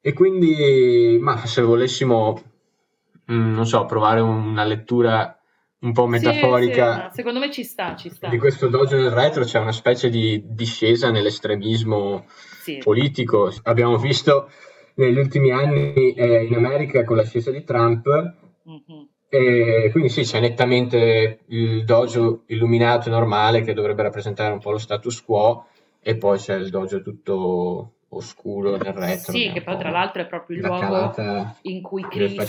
E 0.00 0.12
quindi, 0.12 1.18
ma 1.20 1.36
se 1.46 1.62
volessimo, 1.62 2.42
mh, 3.26 3.34
mm, 3.34 3.54
non 3.54 3.66
so, 3.66 3.84
provare 3.84 4.20
una 4.20 4.64
lettura 4.64 5.38
un 5.80 5.92
po' 5.92 6.06
metaforica. 6.06 6.94
Sì, 6.94 7.08
sì, 7.08 7.14
secondo 7.14 7.38
me 7.38 7.50
ci 7.50 7.64
sta, 7.64 7.96
ci 7.96 8.10
sta. 8.10 8.28
Di 8.28 8.38
questo 8.38 8.68
dojo 8.68 8.96
nel 8.96 9.10
retro 9.10 9.44
c'è 9.44 9.58
una 9.58 9.72
specie 9.72 10.08
di 10.08 10.42
discesa 10.46 11.10
nell'estremismo 11.10 12.26
sì. 12.28 12.78
politico. 12.78 13.52
Abbiamo 13.64 13.96
visto 13.96 14.50
negli 14.94 15.18
ultimi 15.18 15.50
anni 15.50 16.12
eh, 16.14 16.44
in 16.44 16.54
America 16.54 17.04
con 17.04 17.16
l'ascesa 17.16 17.50
di 17.50 17.64
Trump. 17.64 18.06
Mm-hmm 18.68 19.06
e 19.30 19.90
quindi 19.90 20.08
sì, 20.08 20.22
c'è 20.22 20.40
nettamente 20.40 21.40
il 21.48 21.84
dojo 21.84 22.44
illuminato 22.46 23.08
e 23.08 23.12
normale 23.12 23.60
che 23.60 23.74
dovrebbe 23.74 24.02
rappresentare 24.02 24.54
un 24.54 24.58
po' 24.58 24.70
lo 24.70 24.78
status 24.78 25.22
quo 25.22 25.66
e 26.00 26.16
poi 26.16 26.38
c'è 26.38 26.54
il 26.54 26.70
dojo 26.70 27.02
tutto 27.02 27.97
oscuro 28.10 28.76
nel 28.76 28.92
retro. 28.92 29.32
Sì, 29.32 29.50
che 29.52 29.62
poi 29.62 29.76
tra 29.76 29.90
l'altro 29.90 30.22
è 30.22 30.26
proprio 30.26 30.56
il 30.56 30.62
luogo 30.64 31.54
in 31.62 31.82
cui 31.82 32.06
Chris... 32.08 32.44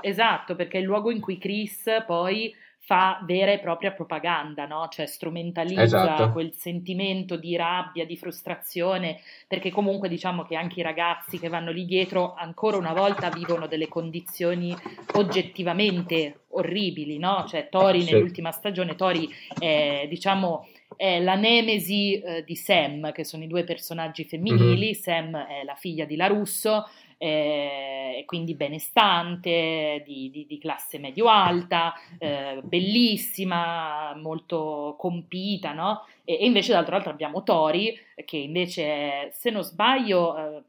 Esatto, 0.00 0.54
perché 0.54 0.78
è 0.78 0.80
il 0.80 0.86
luogo 0.86 1.10
in 1.10 1.20
cui 1.20 1.38
Chris 1.38 1.84
poi 2.06 2.54
fa 2.82 3.22
vera 3.24 3.52
e 3.52 3.60
propria 3.60 3.92
propaganda, 3.92 4.66
no? 4.66 4.88
cioè 4.90 5.06
strumentalizza 5.06 5.82
esatto. 5.82 6.32
quel 6.32 6.52
sentimento 6.54 7.36
di 7.36 7.54
rabbia, 7.54 8.04
di 8.04 8.16
frustrazione, 8.16 9.20
perché 9.46 9.70
comunque 9.70 10.08
diciamo 10.08 10.44
che 10.44 10.56
anche 10.56 10.80
i 10.80 10.82
ragazzi 10.82 11.38
che 11.38 11.48
vanno 11.48 11.70
lì 11.70 11.84
dietro 11.84 12.34
ancora 12.34 12.78
una 12.78 12.92
volta 12.92 13.30
vivono 13.30 13.68
delle 13.68 13.86
condizioni 13.86 14.74
oggettivamente 15.12 16.46
orribili, 16.48 17.18
no? 17.18 17.44
cioè 17.46 17.68
Tori 17.68 18.02
sì. 18.02 18.12
nell'ultima 18.12 18.50
stagione, 18.50 18.96
Tori 18.96 19.28
è 19.56 20.06
diciamo 20.08 20.66
è 20.96 21.20
la 21.20 21.34
nemesi 21.34 22.20
eh, 22.20 22.44
di 22.44 22.56
Sam, 22.56 23.12
che 23.12 23.24
sono 23.24 23.44
i 23.44 23.46
due 23.46 23.64
personaggi 23.64 24.24
femminili, 24.24 24.86
mm-hmm. 24.86 25.00
Sam 25.00 25.36
è 25.36 25.64
la 25.64 25.74
figlia 25.74 26.04
di 26.04 26.16
Larusso, 26.16 26.88
eh, 27.22 28.22
quindi 28.24 28.54
benestante, 28.54 30.02
di, 30.06 30.30
di, 30.30 30.46
di 30.48 30.58
classe 30.58 30.98
medio-alta, 30.98 31.92
eh, 32.16 32.60
bellissima, 32.62 34.14
molto 34.16 34.94
compita, 34.98 35.74
no? 35.74 36.06
E, 36.24 36.38
e 36.40 36.46
invece 36.46 36.70
dall'altro 36.70 36.96
lato 36.96 37.10
abbiamo 37.10 37.42
Tori, 37.42 37.94
che 38.24 38.38
invece, 38.38 39.32
se 39.32 39.50
non 39.50 39.62
sbaglio, 39.62 40.34
eh, 40.34 40.62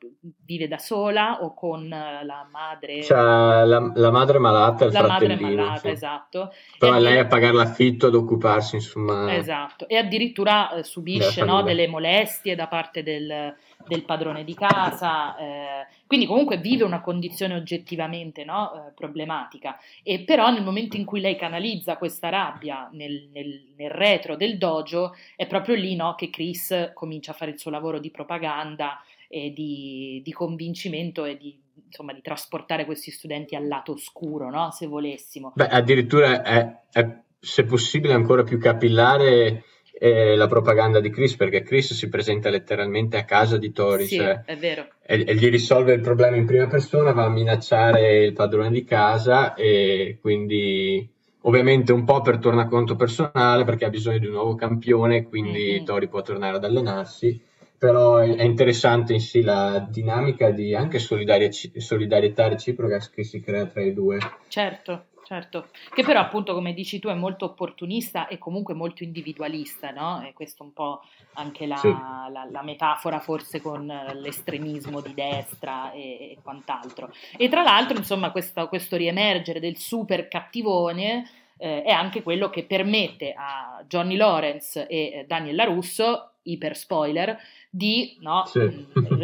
vive 0.45 0.67
da 0.67 0.77
sola 0.77 1.41
o 1.41 1.53
con 1.53 1.87
la 1.87 2.45
madre... 2.51 2.99
C'è 2.99 3.15
la, 3.15 3.63
la 3.63 4.11
madre 4.11 4.37
malata 4.37 4.83
e 4.83 4.87
il 4.87 4.93
la 4.93 5.03
fratellino. 5.05 5.39
madre 5.39 5.55
malata, 5.55 5.79
sì. 5.79 5.87
esatto. 5.87 6.53
Però 6.77 6.95
e 6.97 6.99
lei 6.99 7.19
a 7.19 7.27
pagare 7.27 7.53
l'affitto, 7.53 8.07
ad 8.07 8.15
occuparsi, 8.15 8.75
insomma... 8.75 9.33
Esatto, 9.33 9.87
e 9.87 9.95
addirittura 9.95 10.73
eh, 10.73 10.83
subisce 10.83 11.45
no, 11.45 11.61
delle 11.61 11.87
molestie 11.87 12.55
da 12.55 12.67
parte 12.67 13.03
del 13.03 13.55
del 13.87 14.03
padrone 14.03 14.43
di 14.43 14.53
casa, 14.53 15.35
eh, 15.37 15.87
quindi 16.07 16.25
comunque 16.25 16.57
vive 16.57 16.83
una 16.83 17.01
condizione 17.01 17.55
oggettivamente 17.55 18.43
no, 18.43 18.73
eh, 18.73 18.91
problematica. 18.93 19.77
E 20.03 20.23
però 20.23 20.51
nel 20.51 20.63
momento 20.63 20.97
in 20.97 21.05
cui 21.05 21.19
lei 21.19 21.35
canalizza 21.35 21.97
questa 21.97 22.29
rabbia 22.29 22.89
nel, 22.91 23.29
nel, 23.31 23.73
nel 23.75 23.91
retro 23.91 24.35
del 24.35 24.57
dojo, 24.57 25.15
è 25.35 25.47
proprio 25.47 25.75
lì 25.75 25.95
no, 25.95 26.15
che 26.15 26.29
Chris 26.29 26.91
comincia 26.93 27.31
a 27.31 27.35
fare 27.35 27.51
il 27.51 27.59
suo 27.59 27.71
lavoro 27.71 27.99
di 27.99 28.11
propaganda 28.11 29.01
e 29.27 29.53
di, 29.53 30.21
di 30.23 30.31
convincimento 30.33 31.23
e 31.23 31.37
di, 31.37 31.57
insomma, 31.85 32.13
di 32.13 32.21
trasportare 32.21 32.85
questi 32.85 33.11
studenti 33.11 33.55
al 33.55 33.67
lato 33.67 33.93
oscuro, 33.93 34.49
no? 34.49 34.71
se 34.71 34.87
volessimo. 34.87 35.53
Beh, 35.55 35.67
addirittura 35.67 36.43
è, 36.43 36.79
è, 36.91 37.21
se 37.39 37.63
possibile 37.63 38.13
ancora 38.13 38.43
più 38.43 38.59
capillare 38.59 39.63
eh, 40.03 40.35
la 40.35 40.47
propaganda 40.47 40.99
di 40.99 41.11
Chris, 41.11 41.35
perché 41.35 41.61
Chris 41.61 41.93
si 41.93 42.09
presenta 42.09 42.49
letteralmente 42.49 43.17
a 43.17 43.23
casa 43.23 43.57
di 43.57 43.71
Tori, 43.71 44.07
sì, 44.07 44.15
cioè. 44.15 44.41
E, 44.47 44.89
e, 45.05 45.35
gli 45.35 45.47
risolve 45.47 45.93
il 45.93 46.01
problema 46.01 46.37
in 46.37 46.47
prima 46.47 46.65
persona, 46.65 47.11
va 47.11 47.25
a 47.25 47.29
minacciare 47.29 48.23
il 48.23 48.33
padrone 48.33 48.71
di 48.71 48.83
casa 48.83 49.53
e 49.53 50.17
quindi 50.19 51.07
ovviamente 51.41 51.93
un 51.93 52.03
po' 52.03 52.21
per 52.21 52.39
tornaconto 52.39 52.95
personale 52.95 53.63
perché 53.63 53.85
ha 53.85 53.89
bisogno 53.89 54.17
di 54.17 54.25
un 54.25 54.33
nuovo 54.33 54.55
campione, 54.55 55.27
quindi 55.27 55.73
mm-hmm. 55.73 55.85
Tori 55.85 56.07
può 56.07 56.23
tornare 56.23 56.55
ad 56.55 56.63
allenarsi, 56.63 57.39
però 57.77 58.17
è, 58.17 58.33
è 58.33 58.43
interessante 58.43 59.13
in 59.13 59.21
sì 59.21 59.43
la 59.43 59.87
dinamica 59.87 60.49
di 60.49 60.73
anche 60.73 60.97
solidarietà 60.97 62.47
reciproca 62.47 62.97
che 63.13 63.23
si 63.23 63.39
crea 63.39 63.67
tra 63.67 63.83
i 63.83 63.93
due. 63.93 64.17
Certo 64.47 65.09
certo, 65.25 65.67
che 65.93 66.03
però 66.03 66.19
appunto 66.19 66.53
come 66.53 66.73
dici 66.73 66.99
tu 66.99 67.07
è 67.07 67.13
molto 67.13 67.45
opportunista 67.45 68.27
e 68.27 68.37
comunque 68.37 68.73
molto 68.73 69.03
individualista, 69.03 69.91
no? 69.91 70.21
E 70.25 70.33
questo 70.33 70.63
un 70.63 70.73
po' 70.73 71.01
anche 71.33 71.65
la, 71.65 71.77
sì. 71.77 71.89
la, 71.89 72.47
la 72.49 72.61
metafora 72.61 73.19
forse 73.19 73.61
con 73.61 73.85
l'estremismo 73.85 75.01
di 75.01 75.13
destra 75.13 75.91
e, 75.91 75.99
e 76.31 76.37
quant'altro. 76.41 77.11
E 77.37 77.49
tra 77.49 77.63
l'altro 77.63 77.97
insomma 77.97 78.31
questo, 78.31 78.67
questo 78.67 78.97
riemergere 78.97 79.59
del 79.59 79.77
super 79.77 80.27
cattivone 80.27 81.29
eh, 81.57 81.83
è 81.83 81.91
anche 81.91 82.23
quello 82.23 82.49
che 82.49 82.63
permette 82.63 83.33
a 83.37 83.83
Johnny 83.87 84.15
Lawrence 84.15 84.87
e 84.87 85.25
Daniel 85.27 85.55
LaRusso, 85.55 86.31
iper 86.43 86.75
spoiler, 86.75 87.37
di 87.69 88.17
no, 88.19 88.45
sì. 88.45 88.59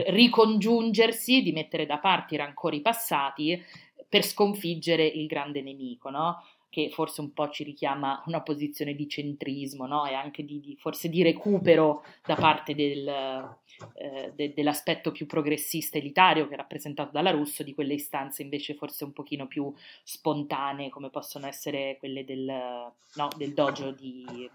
ricongiungersi, 0.08 1.42
di 1.42 1.52
mettere 1.52 1.86
da 1.86 1.98
parte 1.98 2.36
i 2.36 2.38
rancori 2.38 2.80
passati 2.82 3.62
per 4.10 4.24
sconfiggere 4.24 5.06
il 5.06 5.28
grande 5.28 5.62
nemico, 5.62 6.10
no? 6.10 6.42
che 6.70 6.90
forse 6.90 7.22
un 7.22 7.34
po' 7.34 7.50
ci 7.50 7.64
richiama 7.64 8.22
una 8.28 8.42
posizione 8.42 8.94
di 8.94 9.08
centrismo 9.08 9.88
no? 9.88 10.06
e 10.06 10.14
anche 10.14 10.44
di, 10.44 10.60
di, 10.60 10.76
forse 10.76 11.10
di 11.10 11.24
recupero 11.24 12.04
da 12.26 12.36
parte 12.36 12.76
del, 12.76 13.08
eh, 13.08 14.32
de, 14.36 14.54
dell'aspetto 14.54 15.12
più 15.12 15.26
progressista 15.26 15.98
elitario 15.98 16.48
che 16.48 16.54
è 16.54 16.58
rappresentato 16.58 17.12
dalla 17.12 17.32
Russo, 17.32 17.64
di 17.64 17.74
quelle 17.74 17.94
istanze 17.94 18.44
invece 18.44 18.76
forse 18.76 19.06
un 19.06 19.14
pochino 19.14 19.48
più 19.48 19.74
spontanee 20.04 20.90
come 20.90 21.10
possono 21.10 21.48
essere 21.48 21.96
quelle 22.00 22.26
del, 22.26 22.46
no, 22.46 23.28
del 23.38 23.54
dojo 23.54 23.92
di, 23.92 24.50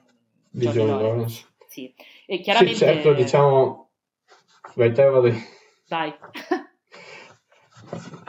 di 0.51 0.67
John 0.69 0.87
Lawrence. 0.87 1.47
Sì. 1.67 1.93
E 2.27 2.41
chiaramente... 2.41 2.79
Sì, 2.79 2.85
certo, 2.85 3.15
diciamo... 3.15 3.89
Vai 4.75 4.93
te, 4.93 5.05
vado. 5.05 5.33
Dai. 5.89 6.15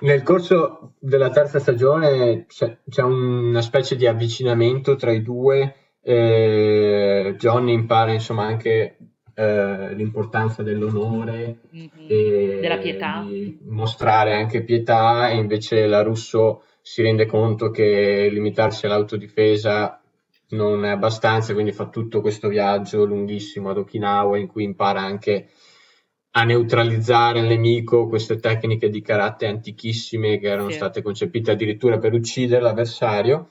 Nel 0.02 0.24
corso 0.24 0.94
della 1.00 1.30
terza 1.30 1.60
stagione 1.60 2.46
c'è, 2.48 2.78
c'è 2.90 3.02
una 3.02 3.62
specie 3.62 3.96
di 3.96 4.06
avvicinamento 4.06 4.96
tra 4.96 5.12
i 5.12 5.22
due. 5.22 5.76
Eh, 6.02 7.36
Johnny 7.38 7.74
impara 7.74 8.12
insomma 8.12 8.44
anche 8.46 8.98
eh, 9.34 9.94
l'importanza 9.94 10.62
dell'onore 10.62 11.62
mm-hmm. 11.74 12.08
e 12.08 12.58
della 12.62 12.78
pietà. 12.78 13.26
mostrare 13.68 14.34
anche 14.34 14.64
pietà 14.64 15.30
e 15.30 15.38
invece 15.38 15.86
la 15.88 16.04
Russo 16.04 16.64
si 16.82 17.02
rende 17.02 17.26
conto 17.26 17.72
che 17.72 18.28
limitarsi 18.30 18.86
all'autodifesa 18.86 20.02
non 20.50 20.86
è 20.86 20.90
abbastanza, 20.90 21.54
quindi 21.54 21.72
fa 21.72 21.88
tutto 21.88 22.22
questo 22.22 22.48
viaggio 22.48 23.06
lunghissimo 23.06 23.70
ad 23.70 23.78
Okinawa 23.78 24.38
in 24.38 24.48
cui 24.48 24.64
impara 24.64 25.02
anche 25.02 25.50
a 26.36 26.44
neutralizzare 26.44 27.40
il 27.40 27.46
nemico, 27.46 28.08
queste 28.08 28.40
tecniche 28.40 28.90
di 28.90 29.02
karate 29.02 29.46
antichissime 29.46 30.40
che 30.40 30.48
erano 30.48 30.70
sì. 30.70 30.76
state 30.76 31.02
concepite 31.02 31.52
addirittura 31.52 32.00
per 32.00 32.14
uccidere 32.14 32.62
l'avversario. 32.62 33.50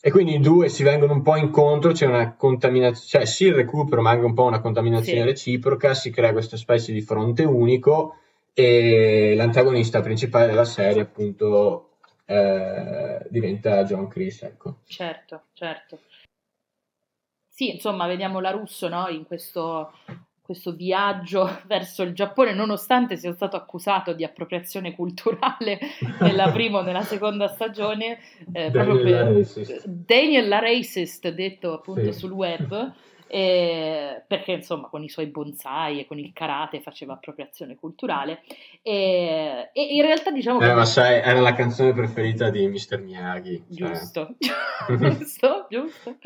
E 0.00 0.10
quindi 0.10 0.34
i 0.34 0.40
due 0.40 0.68
si 0.68 0.82
vengono 0.82 1.12
un 1.14 1.22
po' 1.22 1.36
incontro, 1.36 1.92
c'è 1.92 2.06
una 2.06 2.36
contaminazione, 2.36 3.24
cioè 3.24 3.26
sì 3.26 3.46
il 3.46 3.54
recupero, 3.54 4.02
ma 4.02 4.10
anche 4.10 4.26
un 4.26 4.34
po' 4.34 4.44
una 4.44 4.60
contaminazione 4.60 5.20
sì. 5.20 5.24
reciproca, 5.24 5.94
si 5.94 6.10
crea 6.10 6.32
questa 6.32 6.56
specie 6.56 6.92
di 6.92 7.00
fronte 7.00 7.44
unico 7.44 8.16
e 8.52 9.34
l'antagonista 9.34 10.00
principale 10.00 10.46
della 10.46 10.64
serie 10.64 11.02
appunto 11.02 11.96
eh, 12.26 13.26
diventa 13.30 13.82
John 13.84 14.08
Chris, 14.08 14.42
ecco. 14.42 14.80
Certo, 14.84 15.44
certo. 15.54 16.00
Sì, 17.48 17.72
insomma, 17.72 18.06
vediamo 18.06 18.40
la 18.40 18.50
Russo 18.50 18.88
no? 18.88 19.08
in 19.08 19.24
questo 19.24 19.90
questo 20.48 20.72
viaggio 20.72 21.60
verso 21.68 22.02
il 22.02 22.14
Giappone, 22.14 22.54
nonostante 22.54 23.18
sia 23.18 23.34
stato 23.34 23.56
accusato 23.56 24.14
di 24.14 24.24
appropriazione 24.24 24.94
culturale 24.94 25.78
nella 26.20 26.50
prima 26.50 26.78
o 26.78 26.82
nella 26.82 27.02
seconda 27.02 27.48
stagione, 27.48 28.18
eh, 28.52 28.70
proprio 28.70 29.02
per 29.02 29.46
Daniel 29.84 30.48
la 30.48 30.58
Racist, 30.58 31.28
detto 31.28 31.74
appunto 31.74 32.12
sì. 32.12 32.18
sul 32.18 32.30
web, 32.30 32.92
eh, 33.28 34.22
perché 34.26 34.52
insomma 34.52 34.88
con 34.88 35.04
i 35.04 35.08
suoi 35.08 35.26
bonsai 35.26 36.00
e 36.00 36.06
con 36.06 36.18
il 36.18 36.32
karate 36.32 36.80
faceva 36.80 37.14
appropriazione 37.14 37.76
culturale 37.76 38.42
e, 38.82 39.70
e 39.72 39.82
in 39.82 40.02
realtà 40.02 40.30
diciamo 40.30 40.60
eh, 40.60 40.66
che... 40.66 40.74
ma 40.74 40.84
sai, 40.84 41.16
era 41.16 41.40
la 41.40 41.54
canzone 41.54 41.92
preferita 41.92 42.50
di 42.50 42.66
Mr. 42.66 43.00
Miyagi. 43.00 43.64
Cioè. 43.74 43.88
Giusto, 43.90 44.34
giusto, 44.98 45.66
giusto. 45.68 46.16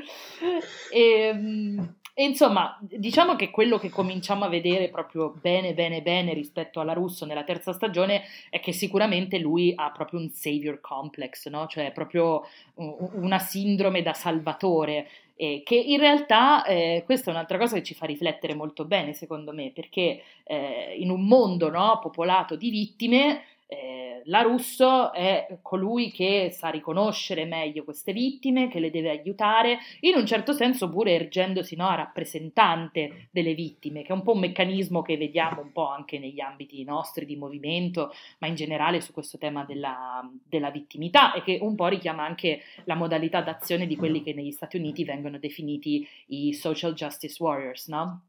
E, 0.90 1.00
ehm, 1.00 1.94
e 2.14 2.24
insomma, 2.24 2.78
diciamo 2.82 3.36
che 3.36 3.50
quello 3.50 3.78
che 3.78 3.88
cominciamo 3.88 4.44
a 4.44 4.48
vedere 4.48 4.90
proprio 4.90 5.30
bene, 5.40 5.72
bene, 5.72 6.02
bene 6.02 6.34
rispetto 6.34 6.78
alla 6.78 6.92
Russo 6.92 7.24
nella 7.24 7.42
terza 7.42 7.72
stagione 7.72 8.24
è 8.50 8.60
che 8.60 8.72
sicuramente 8.72 9.38
lui 9.38 9.72
ha 9.74 9.90
proprio 9.92 10.20
un 10.20 10.28
savior 10.30 10.78
complex, 10.82 11.48
no? 11.48 11.66
cioè 11.68 11.90
proprio 11.90 12.46
una 12.74 13.38
sindrome 13.38 14.02
da 14.02 14.12
salvatore, 14.12 15.08
eh, 15.36 15.62
che 15.64 15.74
in 15.74 15.98
realtà 15.98 16.64
eh, 16.64 17.02
questa 17.04 17.30
è 17.30 17.34
un'altra 17.34 17.58
cosa 17.58 17.76
che 17.76 17.82
ci 17.82 17.94
fa 17.94 18.06
riflettere 18.06 18.54
molto 18.54 18.84
bene, 18.84 19.12
secondo 19.12 19.52
me, 19.52 19.70
perché 19.74 20.22
eh, 20.44 20.96
in 20.98 21.10
un 21.10 21.26
mondo 21.26 21.70
no, 21.70 21.98
popolato 22.00 22.56
di 22.56 22.70
vittime 22.70 23.42
eh, 23.72 24.22
la 24.26 24.42
Russo 24.42 25.12
è 25.12 25.58
colui 25.62 26.10
che 26.10 26.50
sa 26.52 26.68
riconoscere 26.68 27.44
meglio 27.44 27.84
queste 27.84 28.12
vittime, 28.12 28.68
che 28.68 28.80
le 28.80 28.90
deve 28.90 29.10
aiutare, 29.10 29.78
in 30.00 30.14
un 30.14 30.26
certo 30.26 30.52
senso 30.52 30.88
pure 30.88 31.12
ergendosi 31.12 31.74
no, 31.74 31.88
a 31.88 31.94
rappresentante 31.94 33.28
delle 33.30 33.54
vittime, 33.54 34.02
che 34.02 34.08
è 34.08 34.12
un 34.12 34.22
po' 34.22 34.32
un 34.32 34.40
meccanismo 34.40 35.00
che 35.02 35.16
vediamo 35.16 35.62
un 35.62 35.72
po' 35.72 35.88
anche 35.88 36.18
negli 36.18 36.40
ambiti 36.40 36.84
nostri 36.84 37.24
di 37.24 37.36
movimento, 37.36 38.12
ma 38.38 38.46
in 38.46 38.54
generale 38.54 39.00
su 39.00 39.12
questo 39.12 39.38
tema 39.38 39.64
della, 39.64 40.28
della 40.44 40.70
vittimità 40.70 41.32
e 41.32 41.42
che 41.42 41.58
un 41.60 41.74
po' 41.74 41.86
richiama 41.86 42.24
anche 42.24 42.60
la 42.84 42.94
modalità 42.94 43.40
d'azione 43.40 43.86
di 43.86 43.96
quelli 43.96 44.22
che 44.22 44.34
negli 44.34 44.52
Stati 44.52 44.76
Uniti 44.76 45.04
vengono 45.04 45.38
definiti 45.38 46.06
i 46.26 46.52
social 46.52 46.92
justice 46.92 47.42
warriors, 47.42 47.88
no? 47.88 48.26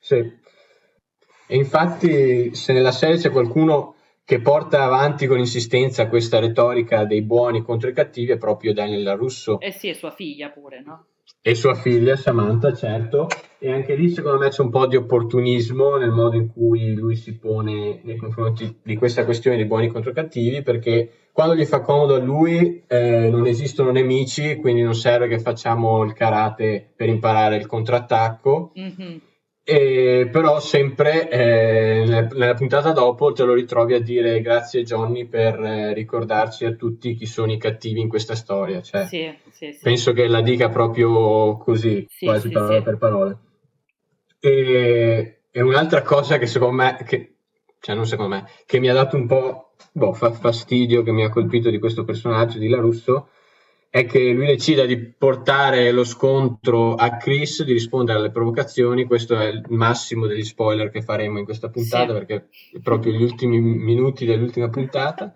Sì. 0.00 0.16
E 1.50 1.56
infatti 1.56 2.54
se 2.54 2.72
nella 2.72 2.92
serie 2.92 3.16
c'è 3.16 3.30
qualcuno 3.30 3.94
che 4.28 4.42
porta 4.42 4.82
avanti 4.82 5.26
con 5.26 5.38
insistenza 5.38 6.06
questa 6.06 6.38
retorica 6.38 7.06
dei 7.06 7.22
buoni 7.22 7.62
contro 7.62 7.88
i 7.88 7.94
cattivi 7.94 8.32
è 8.32 8.36
proprio 8.36 8.74
Daniel 8.74 9.16
Russo. 9.16 9.58
Eh 9.58 9.72
sì, 9.72 9.88
e 9.88 9.94
sua 9.94 10.10
figlia 10.10 10.50
pure, 10.50 10.82
no? 10.84 11.06
E 11.40 11.54
sua 11.54 11.72
figlia 11.72 12.14
Samantha, 12.14 12.74
certo. 12.74 13.28
E 13.58 13.72
anche 13.72 13.94
lì 13.94 14.10
secondo 14.10 14.36
me 14.36 14.50
c'è 14.50 14.60
un 14.60 14.68
po' 14.68 14.86
di 14.86 14.96
opportunismo 14.96 15.96
nel 15.96 16.10
modo 16.10 16.36
in 16.36 16.52
cui 16.52 16.92
lui 16.92 17.16
si 17.16 17.38
pone 17.38 18.00
nei 18.02 18.16
confronti 18.18 18.80
di 18.82 18.96
questa 18.96 19.24
questione 19.24 19.56
dei 19.56 19.64
buoni 19.64 19.88
contro 19.88 20.10
i 20.10 20.14
cattivi, 20.14 20.60
perché 20.60 21.30
quando 21.32 21.54
gli 21.54 21.64
fa 21.64 21.80
comodo 21.80 22.14
a 22.14 22.18
lui 22.18 22.84
eh, 22.86 23.30
non 23.30 23.46
esistono 23.46 23.92
nemici, 23.92 24.56
quindi 24.56 24.82
non 24.82 24.94
serve 24.94 25.28
che 25.28 25.38
facciamo 25.38 26.04
il 26.04 26.12
karate 26.12 26.86
per 26.94 27.08
imparare 27.08 27.56
il 27.56 27.64
contrattacco. 27.64 28.72
Mm-hmm 28.78 29.16
e 29.70 30.30
però 30.32 30.60
sempre 30.60 31.28
eh, 31.28 32.02
nella, 32.06 32.54
puntata 32.54 32.92
dopo 32.92 33.32
te 33.32 33.44
lo 33.44 33.52
ritrovi 33.52 33.92
a 33.92 34.00
dire 34.00 34.40
grazie 34.40 34.82
Johnny 34.82 35.26
per 35.26 35.62
eh, 35.62 35.92
ricordarci 35.92 36.64
a 36.64 36.72
tutti 36.72 37.14
chi 37.14 37.26
sono 37.26 37.52
i 37.52 37.58
cattivi 37.58 38.00
in 38.00 38.08
questa 38.08 38.34
storia. 38.34 38.80
Cioè, 38.80 39.04
sì, 39.04 39.30
sì, 39.50 39.72
sì. 39.72 39.78
Penso 39.82 40.14
che 40.14 40.26
la 40.26 40.40
dica 40.40 40.70
proprio 40.70 41.58
così, 41.58 42.06
quasi 42.18 42.48
parola 42.48 42.80
per 42.80 42.96
parola. 42.96 43.38
E, 44.40 45.40
e, 45.50 45.60
un'altra 45.60 46.00
cosa 46.00 46.38
che 46.38 46.46
secondo 46.46 46.76
me, 46.76 47.04
che, 47.04 47.34
cioè 47.78 47.94
non 47.94 48.06
secondo 48.06 48.36
me, 48.36 48.46
che 48.64 48.78
mi 48.78 48.88
ha 48.88 48.94
dato 48.94 49.16
un 49.16 49.26
po' 49.26 49.74
boh, 49.92 50.14
fastidio, 50.14 51.02
che 51.02 51.12
mi 51.12 51.24
ha 51.24 51.28
colpito 51.28 51.68
di 51.68 51.78
questo 51.78 52.04
personaggio 52.04 52.56
di 52.56 52.68
La 52.68 52.78
Russo, 52.78 53.28
è 53.90 54.04
che 54.04 54.32
lui 54.32 54.46
decida 54.46 54.84
di 54.84 54.98
portare 54.98 55.90
lo 55.92 56.04
scontro 56.04 56.94
a 56.94 57.16
Chris, 57.16 57.64
di 57.64 57.72
rispondere 57.72 58.18
alle 58.18 58.30
provocazioni. 58.30 59.04
Questo 59.04 59.38
è 59.38 59.46
il 59.46 59.64
massimo 59.68 60.26
degli 60.26 60.44
spoiler 60.44 60.90
che 60.90 61.02
faremo 61.02 61.38
in 61.38 61.44
questa 61.44 61.70
puntata, 61.70 62.12
sì. 62.12 62.18
perché 62.18 62.48
è 62.74 62.80
proprio 62.80 63.12
gli 63.12 63.22
ultimi 63.22 63.58
minuti 63.60 64.26
dell'ultima 64.26 64.68
puntata 64.68 65.34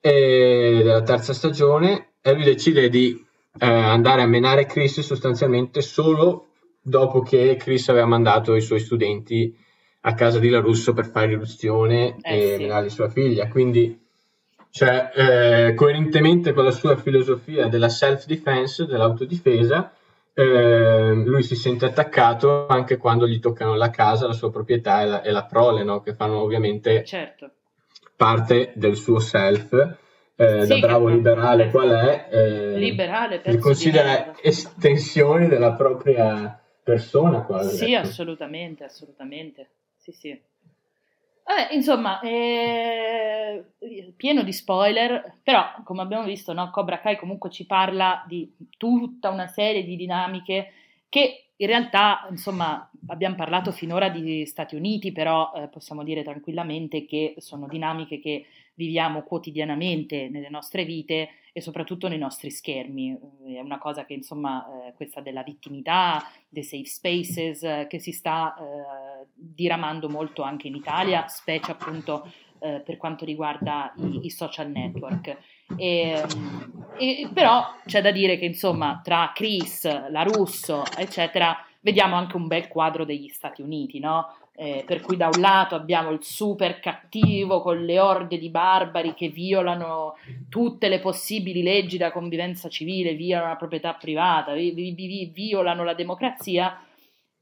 della 0.00 1.02
terza 1.02 1.32
stagione. 1.32 2.12
E 2.20 2.34
lui 2.34 2.44
decide 2.44 2.88
di 2.88 3.24
eh, 3.58 3.66
andare 3.66 4.22
a 4.22 4.26
menare 4.26 4.66
Chris 4.66 5.00
sostanzialmente 5.00 5.80
solo 5.80 6.48
dopo 6.80 7.20
che 7.20 7.56
Chris 7.58 7.88
aveva 7.88 8.06
mandato 8.06 8.54
i 8.54 8.60
suoi 8.60 8.78
studenti 8.78 9.56
a 10.02 10.14
casa 10.14 10.38
di 10.38 10.48
Larusso 10.48 10.92
per 10.92 11.10
fare 11.10 11.32
irruzione 11.32 12.16
eh, 12.22 12.38
e 12.38 12.56
sì. 12.56 12.62
menare 12.62 12.88
sua 12.90 13.08
figlia. 13.08 13.48
Quindi 13.48 14.05
cioè, 14.76 15.10
eh, 15.14 15.74
coerentemente 15.74 16.52
con 16.52 16.62
la 16.62 16.70
sua 16.70 16.96
filosofia 16.96 17.66
della 17.66 17.88
self-defense, 17.88 18.84
dell'autodifesa, 18.84 19.90
eh, 20.34 21.14
lui 21.14 21.42
si 21.42 21.56
sente 21.56 21.86
attaccato 21.86 22.66
anche 22.66 22.98
quando 22.98 23.26
gli 23.26 23.40
toccano 23.40 23.74
la 23.74 23.88
casa, 23.88 24.26
la 24.26 24.34
sua 24.34 24.50
proprietà 24.50 25.00
e 25.00 25.06
la, 25.06 25.22
e 25.22 25.30
la 25.30 25.46
prole, 25.46 25.82
no? 25.82 26.02
che 26.02 26.14
fanno 26.14 26.42
ovviamente 26.42 27.04
certo. 27.04 27.52
parte 28.16 28.72
del 28.74 28.96
suo 28.96 29.18
self. 29.18 29.72
Eh, 30.36 30.66
sì, 30.66 30.78
da 30.78 30.86
bravo 30.88 31.08
liberale 31.08 31.70
qual 31.70 31.88
è, 31.92 32.28
eh, 32.30 32.76
liberale, 32.76 33.40
li 33.46 33.56
considera 33.56 34.34
estensioni 34.42 35.48
della 35.48 35.72
propria 35.72 36.62
persona 36.82 37.40
quasi. 37.44 37.76
Sì, 37.78 37.94
ecco. 37.94 38.06
assolutamente, 38.08 38.84
assolutamente. 38.84 39.70
Sì, 39.96 40.12
sì. 40.12 40.38
Vabbè, 41.48 41.72
insomma, 41.74 42.18
eh, 42.22 43.64
pieno 44.16 44.42
di 44.42 44.52
spoiler, 44.52 45.38
però 45.44 45.62
come 45.84 46.02
abbiamo 46.02 46.24
visto, 46.24 46.52
no, 46.52 46.70
Cobra 46.70 46.98
Kai 47.00 47.16
comunque 47.16 47.50
ci 47.50 47.66
parla 47.66 48.24
di 48.26 48.52
tutta 48.76 49.30
una 49.30 49.46
serie 49.46 49.84
di 49.84 49.94
dinamiche 49.94 50.72
che 51.08 51.50
in 51.58 51.68
realtà, 51.68 52.26
insomma, 52.30 52.90
abbiamo 53.06 53.36
parlato 53.36 53.70
finora 53.70 54.08
di 54.08 54.44
Stati 54.44 54.74
Uniti, 54.74 55.12
però 55.12 55.52
eh, 55.54 55.68
possiamo 55.68 56.02
dire 56.02 56.24
tranquillamente 56.24 57.06
che 57.06 57.34
sono 57.38 57.68
dinamiche 57.68 58.18
che 58.18 58.46
viviamo 58.74 59.22
quotidianamente 59.22 60.28
nelle 60.28 60.50
nostre 60.50 60.84
vite 60.84 61.28
e 61.56 61.62
soprattutto 61.62 62.06
nei 62.06 62.18
nostri 62.18 62.50
schermi. 62.50 63.18
È 63.46 63.60
una 63.60 63.78
cosa 63.78 64.04
che, 64.04 64.12
insomma, 64.12 64.66
eh, 64.88 64.92
questa 64.92 65.22
della 65.22 65.42
vittimità, 65.42 66.22
dei 66.50 66.62
safe 66.62 66.84
spaces, 66.84 67.62
eh, 67.62 67.86
che 67.88 67.98
si 67.98 68.12
sta 68.12 68.54
eh, 68.54 69.26
diramando 69.32 70.10
molto 70.10 70.42
anche 70.42 70.66
in 70.66 70.74
Italia, 70.74 71.26
specie 71.28 71.70
appunto 71.70 72.30
eh, 72.58 72.82
per 72.84 72.98
quanto 72.98 73.24
riguarda 73.24 73.90
i, 73.96 74.26
i 74.26 74.30
social 74.30 74.70
network. 74.70 75.34
E, 75.76 76.22
e, 76.98 77.30
però 77.32 77.64
c'è 77.86 78.02
da 78.02 78.10
dire 78.10 78.36
che, 78.36 78.44
insomma, 78.44 79.00
tra 79.02 79.32
Chris, 79.34 80.10
la 80.10 80.24
Russo, 80.24 80.84
eccetera, 80.94 81.56
vediamo 81.80 82.16
anche 82.16 82.36
un 82.36 82.48
bel 82.48 82.68
quadro 82.68 83.06
degli 83.06 83.28
Stati 83.28 83.62
Uniti, 83.62 83.98
no? 83.98 84.26
Eh, 84.58 84.84
per 84.86 85.02
cui 85.02 85.18
da 85.18 85.26
un 85.26 85.38
lato 85.38 85.74
abbiamo 85.74 86.10
il 86.10 86.22
super 86.22 86.80
cattivo 86.80 87.60
con 87.60 87.84
le 87.84 88.00
orde 88.00 88.38
di 88.38 88.48
barbari 88.48 89.12
che 89.12 89.28
violano 89.28 90.16
tutte 90.48 90.88
le 90.88 90.98
possibili 90.98 91.62
leggi 91.62 91.98
da 91.98 92.10
convivenza 92.10 92.70
civile, 92.70 93.12
violano 93.12 93.50
la 93.50 93.56
proprietà 93.56 93.92
privata, 93.92 94.54
vi, 94.54 94.70
vi, 94.70 94.92
vi, 94.92 95.30
violano 95.30 95.84
la 95.84 95.92
democrazia 95.92 96.80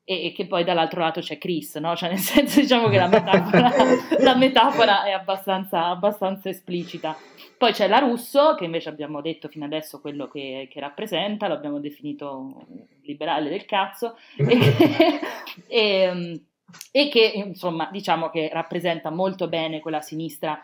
e, 0.03 0.27
e, 0.27 0.33
che 0.33 0.47
poi 0.47 0.65
dall'altro 0.65 1.01
lato 1.01 1.21
c'è 1.21 1.39
Chris, 1.39 1.77
no? 1.77 1.95
Cioè 1.95 2.09
nel 2.09 2.19
senso 2.21 2.61
diciamo 2.61 2.89
che 2.89 2.99
la 2.99 3.07
metafora, 3.07 3.71
la 4.19 4.35
metafora 4.35 5.05
è 5.05 5.13
abbastanza, 5.13 5.87
abbastanza, 5.87 6.49
esplicita. 6.49 7.17
Poi 7.57 7.73
c'è 7.73 7.87
la 7.87 7.99
Russo 7.99 8.57
che 8.57 8.65
invece 8.65 8.89
abbiamo 8.89 9.21
detto 9.21 9.47
fino 9.47 9.65
adesso 9.65 10.01
quello 10.01 10.27
che, 10.27 10.69
che 10.69 10.81
rappresenta, 10.81 11.47
lo 11.47 11.55
abbiamo 11.55 11.79
definito 11.79 12.67
liberale 13.03 13.49
del 13.49 13.65
cazzo 13.65 14.17
e, 14.37 15.21
e 15.69 16.41
e 16.91 17.09
che 17.09 17.33
insomma 17.35 17.89
diciamo 17.91 18.31
che 18.31 18.49
rappresenta 18.53 19.11
molto 19.11 19.49
bene 19.49 19.81
quella 19.81 20.01
sinistra 20.01 20.59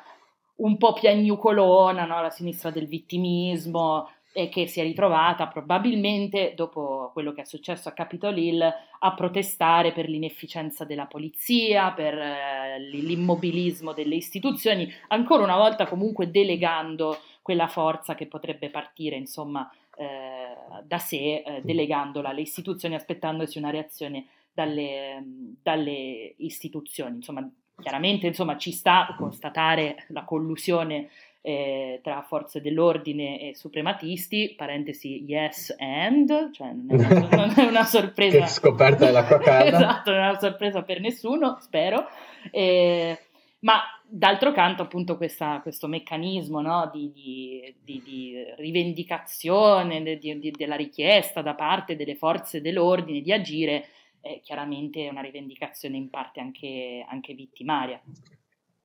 un 0.57 0.77
po' 0.77 0.92
piagnucolona, 0.92 2.05
no? 2.05 2.20
la 2.20 2.31
sinistra 2.31 2.70
del 2.70 2.87
vittimismo 2.87 4.09
e 4.33 4.49
che 4.49 4.68
si 4.68 4.81
è 4.81 4.85
ritrovata 4.85 5.49
probabilmente 5.49 6.53
dopo 6.55 7.11
quello 7.12 7.33
che 7.33 7.42
è 7.42 7.44
successo 7.44 7.88
a 7.88 7.92
Capitol 7.92 8.38
Hill 8.38 8.62
a 8.62 9.14
protestare 9.14 9.92
per 9.92 10.09
l'inefficienza 10.09 10.85
della 10.85 11.07
polizia, 11.07 11.90
per 11.92 12.16
eh, 12.16 12.79
l'immobilismo 12.79 13.92
delle 13.92 14.14
istituzioni, 14.14 14.88
ancora 15.09 15.42
una 15.42 15.57
volta 15.57 15.87
comunque 15.87 16.31
delegando 16.31 17.18
quella 17.42 17.66
forza 17.66 18.14
che 18.14 18.27
potrebbe 18.27 18.70
partire 18.70 19.16
insomma 19.16 19.68
eh, 19.96 20.85
da 20.85 20.99
sé, 20.99 21.42
eh, 21.44 21.61
delegandola 21.64 22.29
alle 22.29 22.42
istituzioni, 22.42 22.94
aspettandosi 22.94 23.59
una 23.59 23.70
reazione 23.70 24.27
dalle, 24.53 25.23
dalle 25.63 26.35
istituzioni. 26.39 27.17
Insomma, 27.17 27.49
chiaramente 27.81 28.27
insomma, 28.27 28.57
ci 28.57 28.73
sta 28.73 29.07
a 29.07 29.15
constatare 29.17 30.05
la 30.09 30.25
collusione 30.25 31.09
eh, 31.43 32.01
tra 32.03 32.23
forze 32.23 32.61
dell'ordine 32.61 33.41
e 33.41 33.55
suprematisti, 33.55 34.55
parentesi 34.57 35.25
yes 35.27 35.75
and, 35.79 36.51
cioè 36.53 36.73
non 36.73 37.01
è 37.01 37.13
una, 37.13 37.29
non 37.47 37.53
è 37.57 37.65
una 37.65 37.85
sorpresa. 37.85 38.47
scoperta 38.47 39.07
dell'acqua 39.07 39.39
calda. 39.39 39.77
esatto, 39.79 40.11
non 40.11 40.21
è 40.21 40.29
una 40.29 40.39
sorpresa 40.39 40.83
per 40.83 41.01
nessuno, 41.01 41.57
spero. 41.61 42.07
Eh, 42.51 43.19
ma 43.61 43.81
d'altro 44.07 44.53
canto 44.53 44.83
appunto 44.83 45.17
questa, 45.17 45.61
questo 45.63 45.87
meccanismo 45.87 46.61
no, 46.61 46.91
di, 46.93 47.13
di, 47.13 47.75
di, 47.83 48.03
di, 48.03 48.45
rivendicazione 48.57 50.03
della 50.03 50.77
richiesta 50.77 51.43
da 51.43 51.55
parte 51.55 51.95
delle 51.95 52.17
forze 52.17 52.61
dell'ordine 52.61 53.21
di 53.21 53.33
agire 53.33 53.87
è 54.20 54.40
chiaramente 54.42 55.09
una 55.09 55.20
rivendicazione 55.20 55.96
in 55.96 56.11
parte 56.11 56.40
anche, 56.40 57.04
anche 57.09 57.35
vittimaria. 57.35 58.00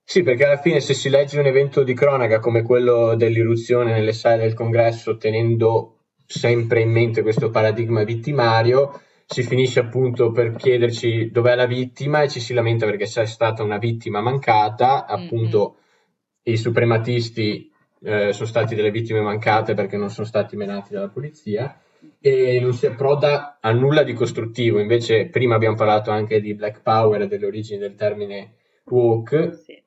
Sì, 0.04 0.22
perché 0.22 0.46
alla 0.46 0.58
fine 0.58 0.80
se 0.80 0.94
si 0.94 1.10
legge 1.10 1.40
un 1.40 1.48
evento 1.48 1.84
di 1.84 1.94
cronaca 1.94 2.40
come 2.40 2.62
quello 2.62 3.16
dell'irruzione 3.16 3.92
nelle 3.92 4.14
sale 4.14 4.44
del 4.44 4.54
congresso, 4.54 5.18
tenendo 5.18 5.98
sempre 6.26 6.82
in 6.82 6.92
mente 6.92 7.24
questo 7.24 7.50
paradigma 7.50 8.04
vittimario, 8.04 9.02
si 9.26 9.42
finisce 9.42 9.80
appunto 9.80 10.32
per 10.32 10.56
chiederci 10.56 11.32
dov'è 11.32 11.56
la 11.56 11.66
vittima 11.66 12.22
e 12.22 12.30
ci 12.30 12.40
si 12.40 12.54
lamenta 12.54 12.86
perché 12.86 13.06
c'è 13.06 13.26
stata 13.26 13.64
una 13.64 13.80
vittima 13.80 14.22
mancata, 14.22 15.08
appunto 15.08 15.78
mm-hmm. 15.78 16.56
i 16.56 16.58
suprematisti 16.58 17.72
eh, 18.02 18.32
sono 18.32 18.48
stati 18.48 18.76
delle 18.76 18.92
vittime 18.92 19.22
mancate 19.22 19.74
perché 19.74 19.98
non 19.98 20.12
sono 20.12 20.28
stati 20.28 20.56
menati 20.56 20.94
dalla 20.94 21.10
polizia 21.10 21.80
e 22.20 22.60
non 22.60 22.74
si 22.74 22.86
approda 22.86 23.58
a 23.62 23.72
nulla 23.72 24.04
di 24.04 24.14
costruttivo. 24.14 24.80
Invece, 24.80 25.28
prima 25.28 25.56
abbiamo 25.56 25.76
parlato 25.76 26.12
anche 26.12 26.42
di 26.42 26.54
Black 26.54 26.82
Power 26.82 27.22
e 27.22 27.28
delle 27.28 27.46
origini 27.46 27.80
del 27.80 27.96
termine 27.96 28.54
woke. 28.86 29.54
Sì. 29.64 29.82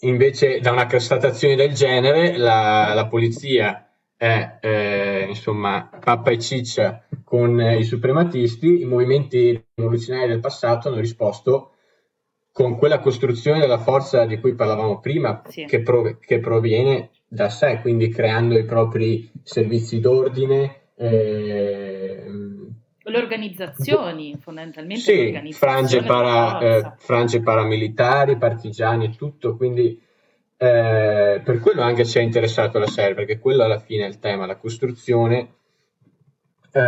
Invece, 0.00 0.60
da 0.60 0.70
una 0.70 0.86
constatazione 0.86 1.56
del 1.56 1.72
genere, 1.72 2.36
la, 2.36 2.92
la 2.94 3.06
polizia 3.06 3.90
è 4.16 4.58
eh, 4.60 5.26
insomma 5.28 5.88
pappa 6.00 6.30
e 6.30 6.38
ciccia 6.38 7.04
con 7.24 7.60
eh, 7.60 7.78
i 7.78 7.84
suprematisti. 7.84 8.80
I 8.80 8.84
movimenti 8.84 9.64
rivoluzionari 9.74 10.28
del 10.28 10.40
passato 10.40 10.88
hanno 10.88 11.00
risposto 11.00 11.72
con 12.50 12.76
quella 12.76 12.98
costruzione 12.98 13.60
della 13.60 13.78
forza 13.78 14.24
di 14.24 14.40
cui 14.40 14.54
parlavamo 14.54 14.98
prima, 14.98 15.42
sì. 15.46 15.64
che, 15.64 15.80
prov- 15.80 16.18
che 16.18 16.40
proviene 16.40 17.10
da 17.28 17.48
sé, 17.48 17.78
quindi 17.80 18.08
creando 18.08 18.58
i 18.58 18.64
propri 18.64 19.30
servizi 19.44 20.00
d'ordine, 20.00 20.77
eh, 20.98 22.26
le 23.08 23.18
organizzazioni, 23.18 24.36
fondamentalmente. 24.38 25.02
Sì, 25.02 25.52
frange, 25.52 26.02
para, 26.02 26.58
eh, 26.60 26.92
frange, 26.98 27.40
paramilitari, 27.40 28.36
partigiani 28.36 29.06
e 29.06 29.16
tutto, 29.16 29.56
quindi 29.56 30.00
eh, 30.56 31.40
per 31.42 31.60
quello 31.60 31.82
anche 31.82 32.04
ci 32.04 32.18
è 32.18 32.22
interessato 32.22 32.78
la 32.78 32.86
serie, 32.86 33.14
perché 33.14 33.38
quello 33.38 33.64
alla 33.64 33.78
fine 33.78 34.04
è 34.04 34.08
il 34.08 34.18
tema, 34.18 34.46
la 34.46 34.56
costruzione 34.56 35.54
eh, 36.72 36.80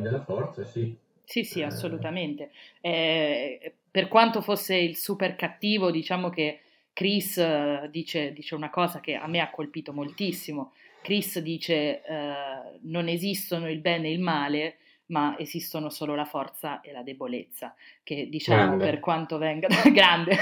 della 0.00 0.22
forza, 0.24 0.64
sì. 0.64 0.96
Sì, 1.24 1.42
sì, 1.42 1.62
assolutamente. 1.62 2.50
Eh, 2.80 3.74
per 3.90 4.08
quanto 4.08 4.40
fosse 4.40 4.76
il 4.76 4.96
super 4.96 5.34
cattivo, 5.34 5.90
diciamo 5.90 6.30
che 6.30 6.60
Chris 6.92 7.38
dice, 7.88 8.32
dice, 8.32 8.54
una 8.54 8.70
cosa 8.70 9.00
che 9.00 9.16
a 9.16 9.26
me 9.26 9.40
ha 9.40 9.50
colpito 9.50 9.92
moltissimo, 9.92 10.72
Chris 11.06 11.38
dice 11.38 12.02
uh, 12.04 12.80
non 12.90 13.06
esistono 13.06 13.70
il 13.70 13.78
bene 13.78 14.08
e 14.08 14.10
il 14.10 14.18
male, 14.18 14.78
ma 15.06 15.36
esistono 15.38 15.88
solo 15.88 16.16
la 16.16 16.24
forza 16.24 16.80
e 16.80 16.90
la 16.90 17.02
debolezza, 17.02 17.72
che 18.02 18.26
diciamo 18.28 18.76
grande. 18.76 18.84
per 18.84 18.98
quanto 18.98 19.38
venga 19.38 19.68
da, 19.68 19.82
grande, 19.94 20.36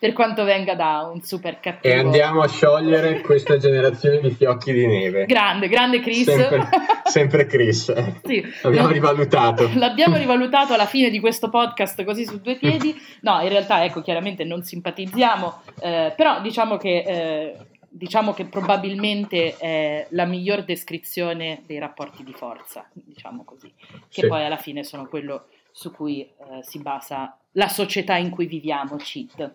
per 0.00 0.12
quanto 0.12 0.42
venga 0.42 0.74
da 0.74 1.08
un 1.12 1.20
super 1.20 1.60
cattivo. 1.60 1.94
E 1.94 1.96
andiamo 1.96 2.42
a 2.42 2.48
sciogliere 2.48 3.20
questa 3.20 3.56
generazione 3.56 4.18
di 4.18 4.32
fiocchi 4.32 4.72
di 4.72 4.84
neve. 4.84 5.26
Grande, 5.26 5.68
grande 5.68 6.00
Chris. 6.00 6.24
Sempre, 6.24 6.68
sempre 7.04 7.46
Chris. 7.46 7.92
Sì. 8.24 8.44
L'abbiamo 8.62 8.88
no, 8.88 8.92
rivalutato. 8.92 9.70
L'abbiamo 9.74 10.16
rivalutato 10.16 10.72
alla 10.72 10.86
fine 10.86 11.08
di 11.10 11.20
questo 11.20 11.48
podcast 11.48 12.02
così 12.02 12.24
su 12.24 12.40
due 12.40 12.56
piedi. 12.56 12.94
No, 13.20 13.40
in 13.42 13.48
realtà 13.48 13.84
ecco, 13.84 14.02
chiaramente 14.02 14.42
non 14.42 14.62
simpatizziamo, 14.62 15.62
eh, 15.80 16.12
però 16.16 16.40
diciamo 16.40 16.76
che 16.76 17.04
eh, 17.06 17.56
diciamo 17.92 18.32
che 18.32 18.44
probabilmente 18.44 19.56
è 19.56 20.06
la 20.10 20.24
miglior 20.24 20.64
descrizione 20.64 21.62
dei 21.66 21.78
rapporti 21.78 22.22
di 22.22 22.32
forza, 22.32 22.88
diciamo 22.92 23.42
così, 23.44 23.72
che 24.08 24.22
sì. 24.22 24.26
poi 24.26 24.44
alla 24.44 24.56
fine 24.56 24.84
sono 24.84 25.06
quello 25.06 25.46
su 25.72 25.90
cui 25.90 26.22
eh, 26.22 26.62
si 26.62 26.80
basa 26.80 27.36
la 27.52 27.68
società 27.68 28.16
in 28.16 28.30
cui 28.30 28.46
viviamo, 28.46 28.96
CIT. 28.96 29.52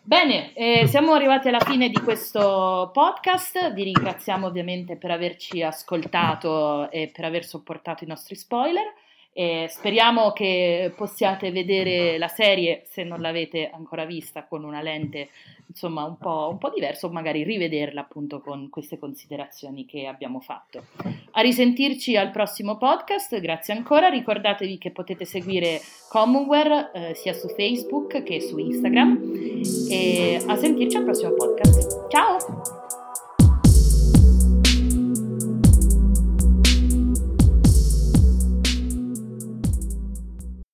Bene, 0.00 0.52
eh, 0.52 0.86
siamo 0.86 1.14
arrivati 1.14 1.48
alla 1.48 1.60
fine 1.60 1.88
di 1.88 1.98
questo 1.98 2.90
podcast, 2.92 3.72
vi 3.72 3.84
ringraziamo 3.84 4.46
ovviamente 4.46 4.96
per 4.96 5.10
averci 5.10 5.62
ascoltato 5.62 6.90
e 6.90 7.10
per 7.12 7.24
aver 7.24 7.44
sopportato 7.44 8.04
i 8.04 8.06
nostri 8.06 8.36
spoiler 8.36 8.92
E 9.36 9.66
speriamo 9.68 10.30
che 10.30 10.92
possiate 10.96 11.50
vedere 11.50 12.18
la 12.18 12.28
serie, 12.28 12.84
se 12.88 13.02
non 13.02 13.20
l'avete 13.20 13.68
ancora 13.68 14.04
vista, 14.04 14.46
con 14.46 14.62
una 14.62 14.80
lente 14.80 15.28
insomma 15.66 16.04
un 16.04 16.16
po', 16.18 16.48
un 16.50 16.58
po 16.58 16.70
diversa 16.70 17.06
o 17.06 17.10
magari 17.10 17.42
rivederla 17.42 18.02
appunto 18.02 18.40
con 18.40 18.68
queste 18.70 18.96
considerazioni 18.98 19.84
che 19.86 20.06
abbiamo 20.06 20.38
fatto. 20.38 20.84
A 21.32 21.40
risentirci 21.40 22.16
al 22.16 22.30
prossimo 22.30 22.76
podcast, 22.76 23.40
grazie 23.40 23.74
ancora, 23.74 24.08
ricordatevi 24.08 24.78
che 24.78 24.92
potete 24.92 25.24
seguire 25.24 25.80
Commonwear 26.08 26.90
eh, 26.94 27.14
sia 27.14 27.32
su 27.32 27.48
Facebook 27.48 28.22
che 28.22 28.40
su 28.40 28.56
Instagram 28.56 29.62
e 29.90 30.40
a 30.46 30.56
sentirci 30.56 30.96
al 30.96 31.04
prossimo 31.04 31.32
podcast. 31.32 31.83